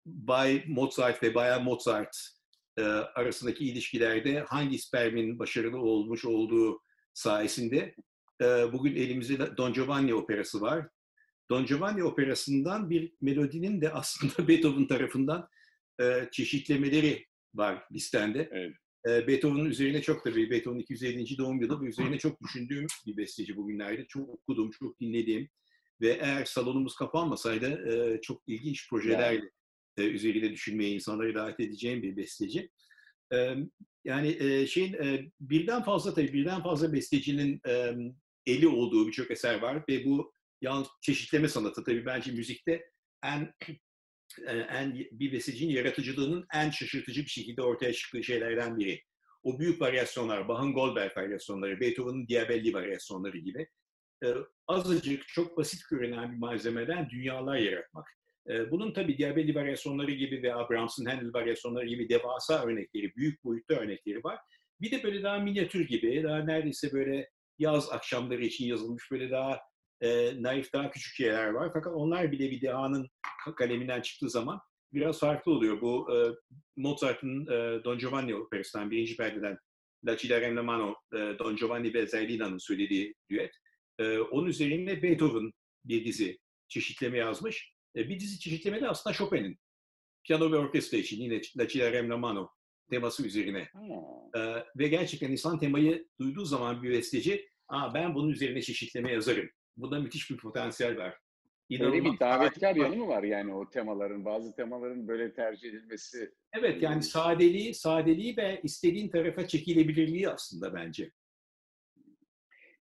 [0.06, 2.16] Bay Mozart ve Bayan Mozart
[2.78, 6.82] e, arasındaki ilişkilerde hangi spermin başarılı olmuş olduğu
[7.14, 7.94] sayesinde
[8.42, 10.88] e, bugün elimizde Don Giovanni operası var.
[11.50, 15.48] Don Giovanni operasından bir melodinin de aslında Beethoven tarafından
[16.00, 18.48] e, çeşitlemeleri var listende.
[18.52, 18.76] Evet.
[19.08, 21.38] E, Beethoven'ın üzerine çok tabii Beethoven'ın 250.
[21.38, 24.06] doğum yılı ve üzerine çok düşündüğüm bir besteci bugünlerde.
[24.06, 25.48] Çok okudum, çok dinlediğim
[26.00, 29.42] ve eğer salonumuz kapanmasaydı e, çok ilginç projeler
[29.96, 32.70] e, üzerinde düşünmeye insanları davet edeceğim bir besteci.
[34.04, 34.96] Yani e, şeyin
[35.40, 37.60] birden fazla tabii birden fazla bestecinin
[38.46, 42.90] eli olduğu birçok eser var ve bu yalnız çeşitleme sanatı tabii bence müzikte
[43.24, 43.54] en
[44.46, 49.02] en bir bestecinin yaratıcılığının en şaşırtıcı bir şekilde ortaya çıktığı şeylerden biri.
[49.42, 53.68] O büyük varyasyonlar, Bach'ın Goldberg varyasyonları, Beethoven'ın Diabelli varyasyonları gibi
[54.24, 54.28] e,
[54.66, 58.08] azıcık çok basit görünen bir malzemeden dünyalar yaratmak.
[58.48, 63.74] E, bunun tabii Diabelli varyasyonları gibi ve Brahms'ın Handel varyasyonları gibi devasa örnekleri, büyük boyutta
[63.74, 64.38] örnekleri var.
[64.80, 69.60] Bir de böyle daha minyatür gibi, daha neredeyse böyle yaz akşamları için yazılmış böyle daha
[70.00, 71.70] e, naif, daha küçük şeyler var.
[71.72, 73.08] Fakat onlar bile bir dehanın
[73.56, 74.60] kaleminden çıktığı zaman
[74.92, 75.80] biraz farklı oluyor.
[75.80, 76.16] Bu e,
[76.76, 79.58] Mozart'ın e, Don Giovanni operasından birinci perdeden
[80.06, 83.54] La Ci la mano, e, Don Giovanni ve Zerlina'nın söylediği düet.
[83.98, 85.52] E, onun üzerine Beethoven
[85.84, 86.38] bir dizi
[86.68, 87.74] çeşitleme yazmış.
[87.96, 89.58] E, bir dizi çeşitleme de aslında Chopin'in.
[90.24, 92.50] Piyano ve orkestra için yine La Ci la mano
[92.90, 93.68] teması üzerine.
[93.72, 94.42] Hmm.
[94.42, 99.50] E, ve gerçekten insan temayı duyduğu zaman bir besteci, Aa, ben bunun üzerine çeşitleme yazarım.
[99.78, 101.18] Bunda müthiş bir potansiyel var.
[101.68, 106.32] İnanılmaz Öyle bir davetkar yanı mı var yani o temaların, bazı temaların böyle tercih edilmesi?
[106.52, 111.10] Evet yani sadeliği, sadeliği ve istediğin tarafa çekilebilirliği aslında bence.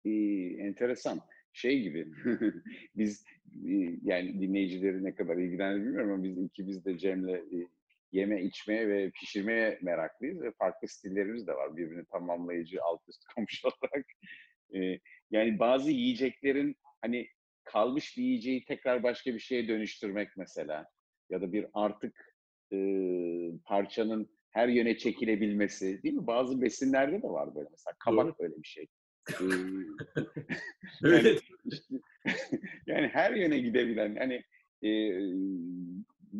[0.04, 0.10] Ee,
[0.58, 1.20] enteresan.
[1.52, 2.08] Şey gibi,
[2.96, 3.24] biz
[4.02, 7.40] yani dinleyicileri ne kadar ilgilenir bilmiyorum ama biz ikimiz de Cem'le
[8.12, 13.68] yeme içmeye ve pişirmeye meraklıyız ve farklı stillerimiz de var birbirini tamamlayıcı alt üst komşu
[13.82, 14.06] olarak.
[14.74, 14.98] Ee,
[15.30, 17.28] yani bazı yiyeceklerin hani
[17.64, 20.86] kalmış bir yiyeceği tekrar başka bir şeye dönüştürmek mesela
[21.30, 22.36] ya da bir artık
[22.72, 22.76] e,
[23.64, 26.26] parçanın her yöne çekilebilmesi değil mi?
[26.26, 28.38] Bazı besinlerde de var böyle mesela kabak Doğru.
[28.38, 28.86] böyle bir şey.
[31.02, 31.94] yani, işte,
[32.86, 34.42] yani her yöne gidebilen hani
[34.82, 34.90] e,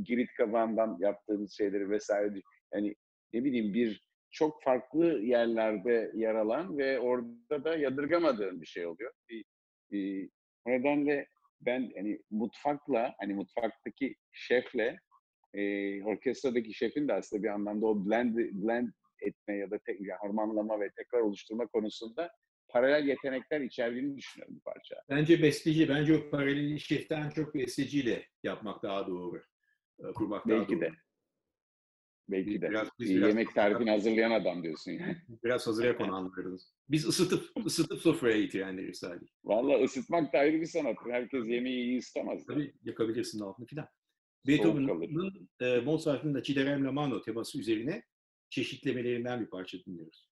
[0.02, 2.42] girit kabağından yaptığımız şeyleri vesaire
[2.74, 2.94] yani
[3.32, 9.12] ne bileyim bir çok farklı yerlerde yer alan ve orada da yadırgamadığın bir şey oluyor.
[9.28, 9.44] Bir,
[9.90, 10.30] bir,
[10.64, 11.26] o nedenle
[11.60, 14.98] ben hani mutfakla hani mutfaktaki şefle
[15.54, 18.88] e, orkestradaki şefin de aslında bir anlamda o blend blend
[19.20, 22.30] etme ya da te, yani harmanlama ve tekrar oluşturma konusunda
[22.68, 24.96] paralel yetenekler içerdiğini düşünüyorum bu parça.
[25.10, 29.42] Bence besteci, bence o paralel şeften çok besteciyle yapmak daha doğru.
[30.14, 30.80] Kurmak Belki daha doğru.
[30.80, 30.90] de.
[32.28, 32.70] Belki de.
[32.70, 35.16] Biraz, biz biraz yemek tarifini hazırlayan adam diyorsun yani.
[35.44, 36.72] Biraz hazır konanlarız.
[36.88, 39.26] Biz ısıtıp ısıtıp sofraya getirenleriz sadece.
[39.44, 40.96] Valla ısıtmak da ayrı bir sanat.
[41.10, 42.46] Herkes yemeği iyi ısıtamaz.
[42.46, 43.88] Tabii yakabilirsin altını filan.
[44.46, 48.02] Beethoven'ın e, Mozart'ın da Ciderem Mano teması üzerine
[48.50, 50.31] çeşitlemelerinden bir parça dinliyoruz.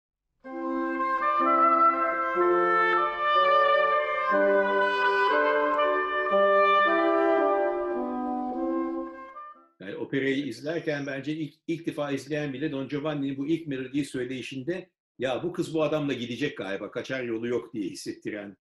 [10.05, 14.89] Operayı izlerken bence ilk, ilk defa izleyen bile Don Giovanni'nin bu ilk melodiyi söyleyişinde
[15.19, 18.57] ya bu kız bu adamla gidecek galiba kaçar yolu yok diye hissettiren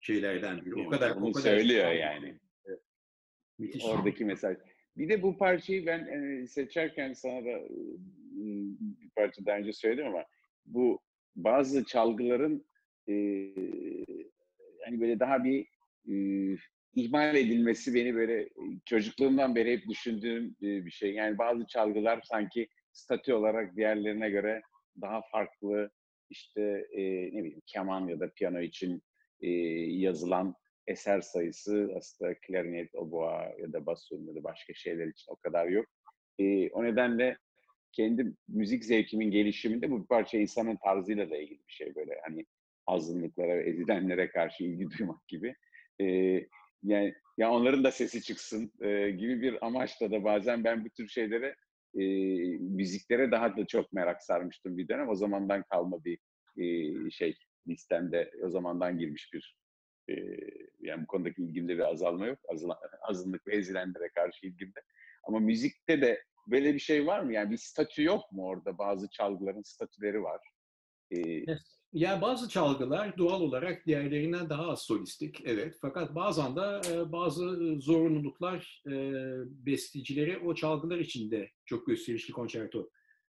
[0.00, 0.86] şeylerden biri.
[0.86, 2.38] O kadar Onu o kadar söylüyor yani.
[2.66, 2.80] Evet.
[3.58, 3.84] Müthiş.
[3.84, 4.56] Oradaki mesaj.
[4.96, 7.68] Bir de bu parçayı ben e, seçerken sana da e,
[8.80, 10.24] bir parça daha önce söyledim ama
[10.66, 11.00] bu
[11.36, 12.64] bazı çalgıların
[13.08, 13.14] e,
[14.84, 15.66] hani böyle daha bir
[16.08, 16.14] e,
[16.96, 18.48] ihmal edilmesi beni böyle
[18.84, 21.14] çocukluğumdan beri hep düşündüğüm bir şey.
[21.14, 24.62] Yani bazı çalgılar sanki statü olarak diğerlerine göre
[25.00, 25.90] daha farklı
[26.30, 29.02] işte e, ne bileyim keman ya da piyano için
[29.40, 29.50] e,
[29.90, 30.54] yazılan
[30.86, 35.66] eser sayısı aslında klarinet, oboa ya da basun ya da başka şeyler için o kadar
[35.66, 35.86] yok.
[36.38, 37.36] E, o nedenle
[37.92, 42.46] kendi müzik zevkimin gelişiminde bu bir parça insanın tarzıyla da ilgili bir şey böyle hani
[42.86, 45.54] azınlıklara ezilenlere karşı ilgi duymak gibi.
[46.00, 46.06] E,
[46.82, 51.08] yani ya onların da sesi çıksın e, gibi bir amaçla da bazen ben bu tür
[51.08, 51.56] şeylere
[51.94, 52.04] e,
[52.58, 55.08] müziklere daha da çok merak sarmıştım bir dönem.
[55.08, 56.18] O zamandan kalma bir
[56.56, 59.56] e, şey listemde o zamandan girmiş bir
[60.10, 60.14] e,
[60.80, 62.38] yani bu konudaki ilgimde bir azalma yok.
[62.48, 64.80] Azılan, azınlık ve ezilenlere karşı ilgimde.
[65.24, 67.32] Ama müzikte de böyle bir şey var mı?
[67.32, 68.78] Yani bir statü yok mu orada?
[68.78, 70.40] Bazı çalgıların statüleri var.
[71.10, 71.44] Ee,
[71.96, 75.76] yani bazı çalgılar doğal olarak diğerlerinden daha az solistik, evet.
[75.80, 78.92] Fakat bazen de e, bazı zorunluluklar e,
[79.66, 82.90] bestecileri o çalgılar içinde çok gösterişli konçerto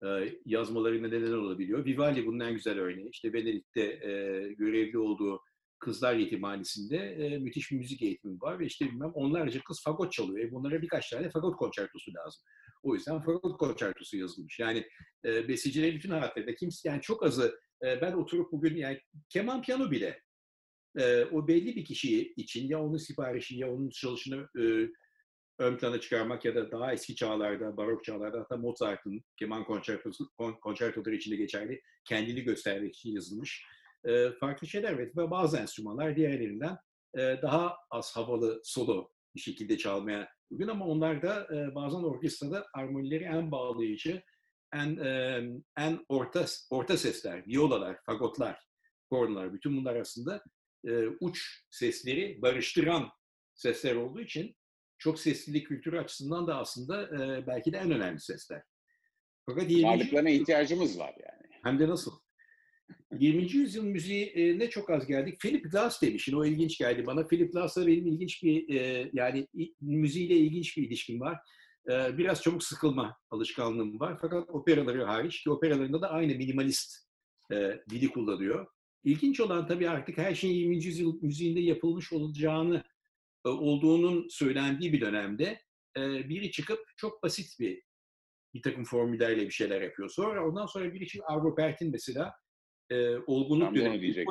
[0.04, 0.08] e,
[0.46, 1.86] yazmaları neden olabiliyor.
[1.86, 3.10] Vivaldi bunun en güzel örneği.
[3.10, 4.12] İşte Venedik'te e,
[4.54, 5.42] görevli olduğu
[5.80, 10.48] Kızlar Yetimhanesi'nde e, müthiş bir müzik eğitimi var ve işte bilmem onlarca kız fagot çalıyor.
[10.48, 12.42] E, bunlara birkaç tane fagot konçertosu lazım.
[12.84, 14.60] O yüzden fagot konçertosu yazılmış.
[14.60, 14.86] Yani
[15.26, 20.22] e, bestecilerin bütün hayatlarında kimse yani çok azı ben oturup bugün yani keman piyano bile
[21.32, 24.90] o belli bir kişi için ya onun siparişi ya onun çalışını e,
[25.60, 30.30] ön plana çıkarmak ya da daha eski çağlarda, barok çağlarda hatta Mozart'ın keman konçertosu,
[30.62, 33.66] konçertoları içinde geçerli kendini göstermek için yazılmış
[34.40, 36.78] farklı şeyler ve bazı enstrümanlar diğerlerinden
[37.18, 43.52] daha az havalı solo bir şekilde çalmaya bugün ama onlar da bazen orkestrada armonileri en
[43.52, 44.24] bağlayıcı,
[44.74, 45.42] en e,
[45.78, 48.60] en orta orta sesler, viyolalar, fagotlar,
[49.10, 50.44] kornalar bütün bunlar aslında
[50.88, 53.10] e, uç sesleri barıştıran
[53.56, 54.56] sesler olduğu için
[54.98, 58.62] çok seslilik kültürü açısından da aslında e, belki de en önemli sesler.
[59.46, 61.50] Fakat Varlıklarına ihtiyacımız var yani.
[61.64, 62.12] Hem de nasıl?
[63.20, 63.52] 20.
[63.52, 65.40] yüzyıl müziğine çok az geldik.
[65.40, 67.28] Philip Glass demişsin, o ilginç geldi bana.
[67.28, 69.48] Philip Glass'la benim ilginç bir, e, yani
[69.82, 71.38] müziğiyle ilginç bir ilişkim var.
[71.90, 74.18] E, biraz çabuk sıkılma alışkanlığım var.
[74.22, 77.10] Fakat operaları hariç ki operalarında da aynı minimalist
[77.52, 78.68] e, dili kullanıyor.
[79.04, 80.84] İlginç olan tabii artık her şeyin 20.
[80.84, 82.84] yüzyıl müziğinde yapılmış olacağını
[83.46, 85.62] olduğunun söylendiği bir dönemde
[85.98, 87.82] biri çıkıp çok basit bir
[88.54, 90.10] bir takım formüllerle bir şeyler yapıyor.
[90.10, 92.34] Sonra ondan sonra biri çıkıp Arvo Pärd'in mesela
[92.90, 94.26] e, olgunluk dönemi.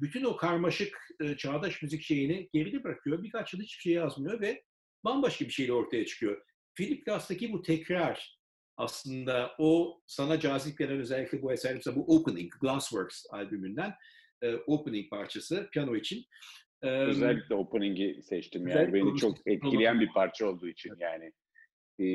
[0.00, 3.22] Bütün o karmaşık e, çağdaş müzik şeyini geride bırakıyor.
[3.22, 4.64] Birkaç yıl hiçbir şey yazmıyor ve
[5.04, 6.42] bambaşka bir şeyle ortaya çıkıyor.
[6.74, 8.38] Philip Glass'taki bu tekrar
[8.76, 13.94] aslında o sana cazip gelen özellikle bu eser mesela bu Opening, Glassworks albümünden
[14.42, 16.24] e, Opening parçası piyano için.
[16.82, 21.32] E, özellikle Opening'i seçtim yani beni çok etkileyen bir parça olduğu için yani.
[22.00, 22.06] E,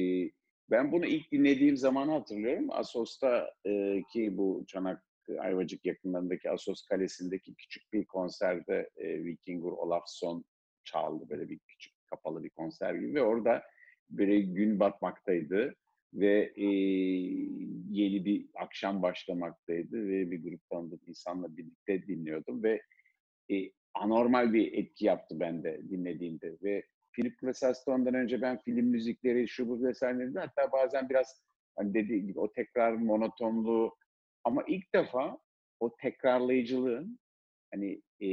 [0.72, 2.68] ben bunu ilk dinlediğim zamanı hatırlıyorum.
[2.72, 5.04] Asos'ta e, ki bu Çanak
[5.40, 10.46] Ayvacık yakınlarındaki Asos Kalesi'ndeki küçük bir konserde e, Vikingur Olafsson
[10.84, 11.30] çaldı.
[11.30, 13.64] Böyle bir küçük kapalı bir konser gibi ve orada
[14.10, 15.76] böyle gün batmaktaydı
[16.14, 16.66] ve e,
[17.90, 22.82] yeni bir akşam başlamaktaydı ve bir grup tanıdığım insanla birlikte dinliyordum ve
[23.52, 29.48] e, anormal bir etki yaptı bende dinlediğimde ve Philip Glass'ta ondan önce ben film müzikleri,
[29.48, 31.42] şu bu vesaireleri hatta bazen biraz
[31.76, 33.96] hani dediği gibi o tekrar monotonluğu
[34.44, 35.40] ama ilk defa
[35.80, 37.20] o tekrarlayıcılığın
[37.74, 38.30] hani e,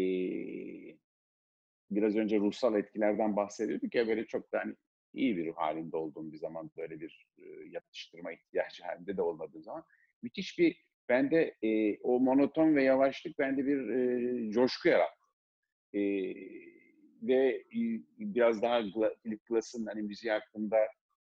[1.91, 4.74] biraz önce ruhsal etkilerden bahsediyorduk ya böyle çok da hani
[5.17, 9.62] iyi bir ruh halinde olduğum bir zaman böyle bir e, yatıştırma ihtiyacı halinde de olmadığı
[9.62, 9.85] zaman
[10.23, 15.27] müthiş bir bende e, o monoton ve yavaşlık bende bir e, coşku yarattı.
[15.95, 16.01] E,
[17.23, 17.81] ve e,
[18.19, 18.83] biraz daha
[19.23, 20.77] Philip Glass'ın hani müziği hakkında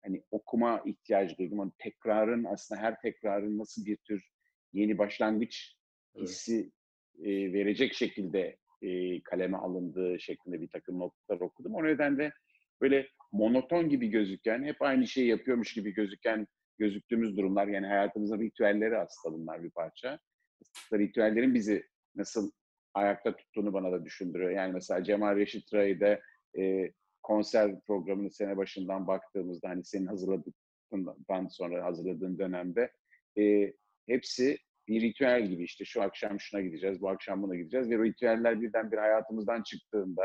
[0.05, 1.59] hani okuma ihtiyacı duydum.
[1.59, 4.31] Hani tekrarın aslında her tekrarın nasıl bir tür
[4.73, 5.77] yeni başlangıç
[6.21, 6.71] hissi
[7.19, 11.75] e, verecek şekilde e, kaleme alındığı şeklinde bir takım notlar okudum.
[11.75, 12.33] O nedenle
[12.81, 16.47] böyle monoton gibi gözüken, hep aynı şeyi yapıyormuş gibi gözüken
[16.79, 20.19] gözüktüğümüz durumlar yani hayatımızın ritüelleri aslında bunlar bir parça.
[20.63, 22.51] Aslında ritüellerin bizi nasıl
[22.95, 24.51] ayakta tuttuğunu bana da düşündürüyor.
[24.51, 26.21] Yani mesela Cemal Reşit Ray'de
[26.59, 32.93] e, konser programını sene başından baktığımızda hani senin hazırladığından sonra hazırladığın dönemde
[33.39, 33.73] e,
[34.07, 34.59] hepsi
[34.89, 38.93] bir ritüel gibi işte şu akşam şuna gideceğiz, bu akşam buna gideceğiz ve ritüeller birden
[38.93, 40.25] bir hayatımızdan çıktığında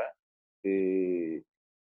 [0.65, 0.71] e,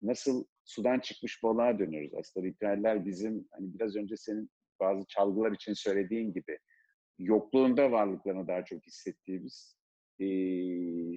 [0.03, 2.14] nasıl sudan çıkmış balığa dönüyoruz.
[2.18, 6.59] Aslında ritüeller bizim hani biraz önce senin bazı çalgılar için söylediğin gibi
[7.18, 9.76] yokluğunda varlıklarını daha çok hissettiğimiz
[10.20, 10.26] e,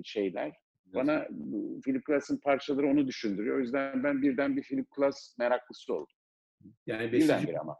[0.03, 0.53] şeyler.
[0.85, 1.27] Bana
[1.83, 3.57] Philip Glass'ın parçaları onu düşündürüyor.
[3.57, 6.15] O yüzden ben birden bir Philip Glass meraklısı oldum.
[6.85, 7.77] Yani Birdenbire ama.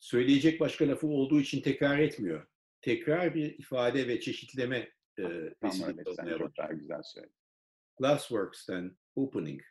[0.00, 2.46] Söyleyecek başka lafı olduğu için tekrar etmiyor.
[2.80, 4.76] Tekrar bir ifade ve çeşitleme
[5.18, 5.22] e,
[5.60, 7.36] tamam, evet, sen çok daha güzel söyledin.
[7.98, 9.62] Glassworks'ten Opening.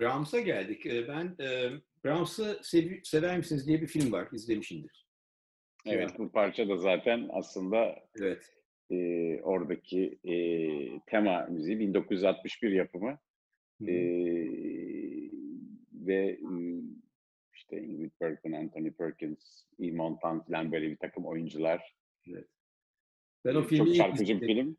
[0.00, 0.86] Brahms'a geldik.
[0.86, 1.70] Ee, ben e,
[2.04, 4.28] Brahms'ı sev sever misiniz diye bir film var.
[4.32, 5.06] İzlemişimdir.
[5.86, 8.56] Evet, bu parça da zaten aslında evet.
[8.90, 8.96] e,
[9.42, 10.34] oradaki e,
[11.06, 13.18] tema müziği 1961 yapımı.
[13.86, 13.94] E,
[15.92, 16.79] ve e,
[17.70, 19.92] işte Ingrid Bergman, Anthony Perkins, E.
[19.92, 21.94] Montan falan böyle bir takım oyuncular.
[22.26, 22.48] Evet.
[23.44, 24.76] Ben o filmi Çok çarpıcı bir film.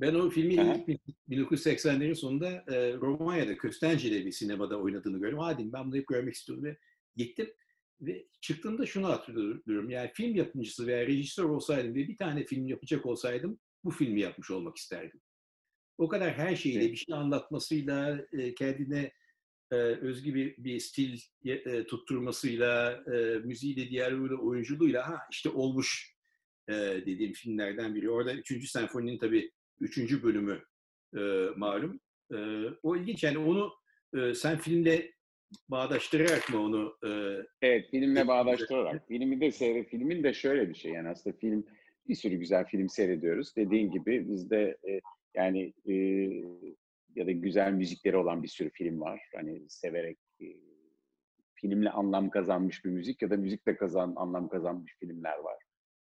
[0.00, 5.38] Ben o filmi ilk 1980'lerin sonunda e, Romanya'da, Köstence'de bir sinemada oynadığını gördüm.
[5.38, 6.76] Hadi ben bunu hep görmek istiyorum ve
[7.16, 7.50] gittim.
[8.00, 9.90] Ve çıktığımda şunu hatırlıyorum.
[9.90, 14.50] Yani film yapımcısı veya rejisör olsaydım ve bir tane film yapacak olsaydım bu filmi yapmış
[14.50, 15.20] olmak isterdim.
[15.98, 19.12] O kadar her şeyle bir şey anlatmasıyla, e, kendine
[19.72, 26.16] e, özgü bir, bir stil e, tutturmasıyla, e, müziğiyle, diyaloğuyla, oyunculuğuyla ha işte olmuş
[26.68, 26.72] e,
[27.06, 28.10] dediğim filmlerden biri.
[28.10, 28.70] Orada 3.
[28.70, 29.50] senfoninin tabii
[29.80, 30.62] üçüncü bölümü
[31.16, 31.20] e,
[31.56, 32.00] malum.
[32.32, 32.36] E,
[32.82, 33.72] o ilginç yani onu
[34.16, 35.12] e, sen filmle
[35.68, 36.96] bağdaştırarak mı onu?
[37.06, 37.10] E,
[37.62, 39.08] evet filmle bağdaştırarak.
[39.08, 41.66] Filmi de seyre, filmin de şöyle bir şey yani aslında film
[42.08, 43.56] bir sürü güzel film seyrediyoruz.
[43.56, 45.00] Dediğin gibi bizde e,
[45.34, 45.94] yani e,
[47.14, 49.22] ya da güzel müzikleri olan bir sürü film var.
[49.34, 50.46] Hani severek e,
[51.54, 55.62] filmle anlam kazanmış bir müzik ya da müzikle kazan anlam kazanmış filmler var.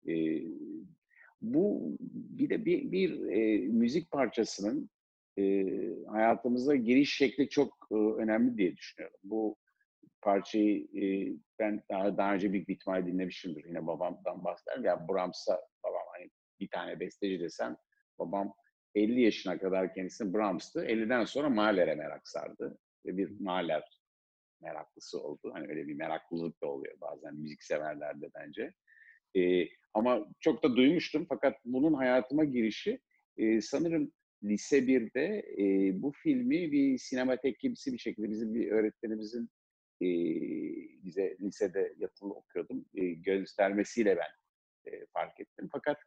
[0.07, 0.43] E,
[1.41, 4.89] bu bir de bir, bir e, müzik parçasının
[5.39, 5.65] e,
[6.07, 9.17] hayatımıza giriş şekli çok e, önemli diye düşünüyorum.
[9.23, 9.57] Bu
[10.21, 13.65] parçayı e, ben daha, daha önce bir ihtimalle dinlemişimdir.
[13.65, 14.83] Yine babamdan bahseder.
[14.83, 16.29] Ya Brahms'a babam hani
[16.59, 17.77] bir tane besteci desem
[18.19, 18.53] babam
[18.95, 20.85] 50 yaşına kadar kendisini Brahms'tı.
[20.85, 22.77] 50'den sonra Mahler'e merak sardı.
[23.05, 23.83] Ve bir Mahler
[24.61, 25.51] meraklısı oldu.
[25.53, 28.73] Hani öyle bir meraklılık da oluyor bazen müzik severlerde bence.
[29.37, 32.99] E, ama çok da duymuştum fakat bunun hayatıma girişi
[33.37, 34.11] e, sanırım
[34.43, 39.49] lise 1'de e, bu filmi bir sinematek gibisi bir şekilde bizim bir öğretmenimizin
[40.01, 40.07] e,
[41.03, 45.69] bize lisede yatılı okuyordum e, göstermesiyle ben e, fark ettim.
[45.71, 45.97] Fakat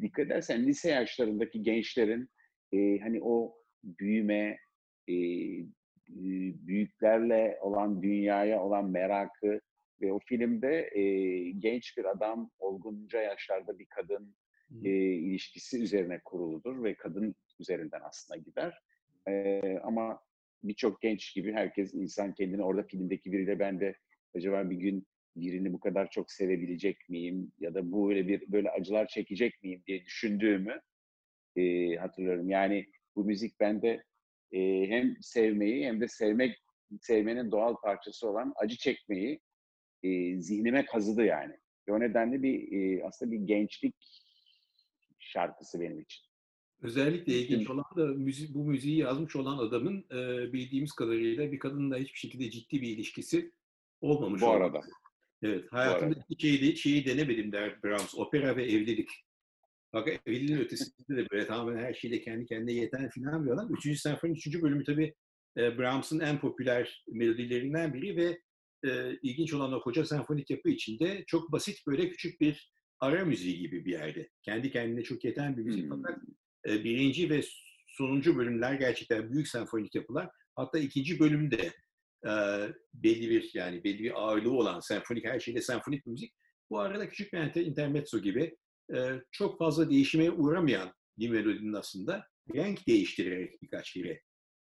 [0.00, 2.28] dikkat edersen lise yaşlarındaki gençlerin
[2.72, 3.54] e, hani o
[3.84, 4.58] büyüme,
[5.08, 5.14] e,
[6.66, 9.60] büyüklerle olan dünyaya olan merakı,
[10.02, 11.02] ve o filmde e,
[11.50, 14.34] genç bir adam, olgunca yaşlarda bir kadın
[14.84, 18.78] e, ilişkisi üzerine kuruludur ve kadın üzerinden aslında gider.
[19.28, 20.20] E, ama
[20.62, 23.94] birçok genç gibi herkes, insan kendini orada filmdeki biriyle ben de
[24.36, 25.06] acaba bir gün
[25.36, 29.82] birini bu kadar çok sevebilecek miyim ya da bu böyle bir böyle acılar çekecek miyim
[29.86, 30.80] diye düşündüğümü
[31.56, 32.50] e, hatırlıyorum.
[32.50, 34.04] Yani bu müzik bende
[34.52, 36.56] e, hem sevmeyi hem de sevmek
[37.00, 39.40] sevmenin doğal parçası olan acı çekmeyi
[40.02, 41.54] e, zihnime kazıdı yani.
[41.88, 43.94] Ve o nedenle bir e, aslında bir gençlik
[45.18, 46.24] şarkısı benim için.
[46.82, 51.96] Özellikle ilginç olan da müzik, bu müziği yazmış olan adamın e, bildiğimiz kadarıyla bir kadınla
[51.96, 53.52] hiçbir şekilde ciddi bir ilişkisi
[54.00, 54.42] olmamış.
[54.42, 54.80] Bu arada.
[55.42, 58.14] Evet, hayatımda hiç şeyi, şeyi denemedim der Brahms.
[58.14, 59.08] Opera ve evlilik.
[59.92, 63.74] Bak evliliğin ötesinde de böyle tamamen her şeyde kendi kendine yeten filan bir adam.
[63.74, 65.14] Üçüncü senfoninin üçüncü bölümü tabii
[65.56, 68.40] e, Brahms'ın en popüler melodilerinden biri ve
[68.90, 73.58] e, ilginç olan o koca senfonik yapı içinde çok basit böyle küçük bir ara müziği
[73.58, 74.28] gibi bir yerde.
[74.42, 76.02] Kendi kendine çok yeten bir müzik hmm.
[76.02, 76.22] fakat
[76.68, 77.40] e, birinci ve
[77.88, 80.28] sonuncu bölümler gerçekten büyük senfonik yapılar.
[80.56, 81.72] Hatta ikinci bölümde
[82.26, 82.32] e,
[82.94, 86.34] belli bir yani belli bir ağırlığı olan senfonik her şeyde senfonik müzik.
[86.70, 88.56] Bu arada küçük bir intermezzo gibi
[88.94, 94.22] e, çok fazla değişime uğramayan bir melodinin aslında renk değiştirerek birkaç kere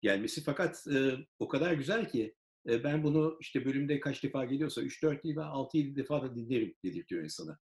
[0.02, 0.42] gelmesi.
[0.44, 2.34] Fakat e, o kadar güzel ki
[2.68, 7.24] e, ben bunu işte bölümde kaç defa geliyorsa 3-4 değil 6-7 defa da dinlerim dedirtiyor
[7.24, 7.58] insana.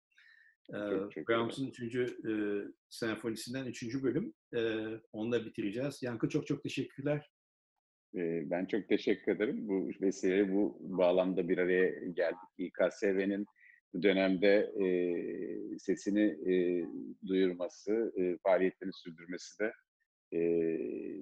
[0.70, 0.78] E,
[1.28, 1.94] Brahms'ın 3.
[1.96, 2.08] E,
[2.90, 4.02] senfonisinden 3.
[4.02, 4.34] bölüm.
[4.56, 4.60] E,
[5.12, 6.02] onunla bitireceğiz.
[6.02, 7.30] Yankı çok çok teşekkürler.
[8.50, 9.68] Ben çok teşekkür ederim.
[9.68, 12.38] Bu vesileyle bu bağlamda bir araya geldik.
[12.58, 13.46] İKSV'nin
[13.94, 14.88] bu dönemde e,
[15.78, 16.84] sesini e,
[17.26, 19.72] duyurması, e, faaliyetlerini sürdürmesi de
[20.32, 20.40] e,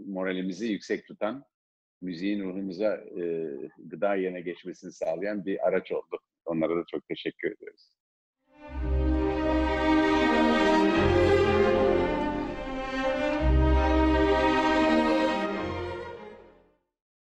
[0.06, 1.44] moralimizi yüksek tutan
[2.02, 6.18] müziğin ruhumuza e, gıda yerine geçmesini sağlayan bir araç oldu.
[6.44, 7.90] Onlara da çok teşekkür ediyoruz.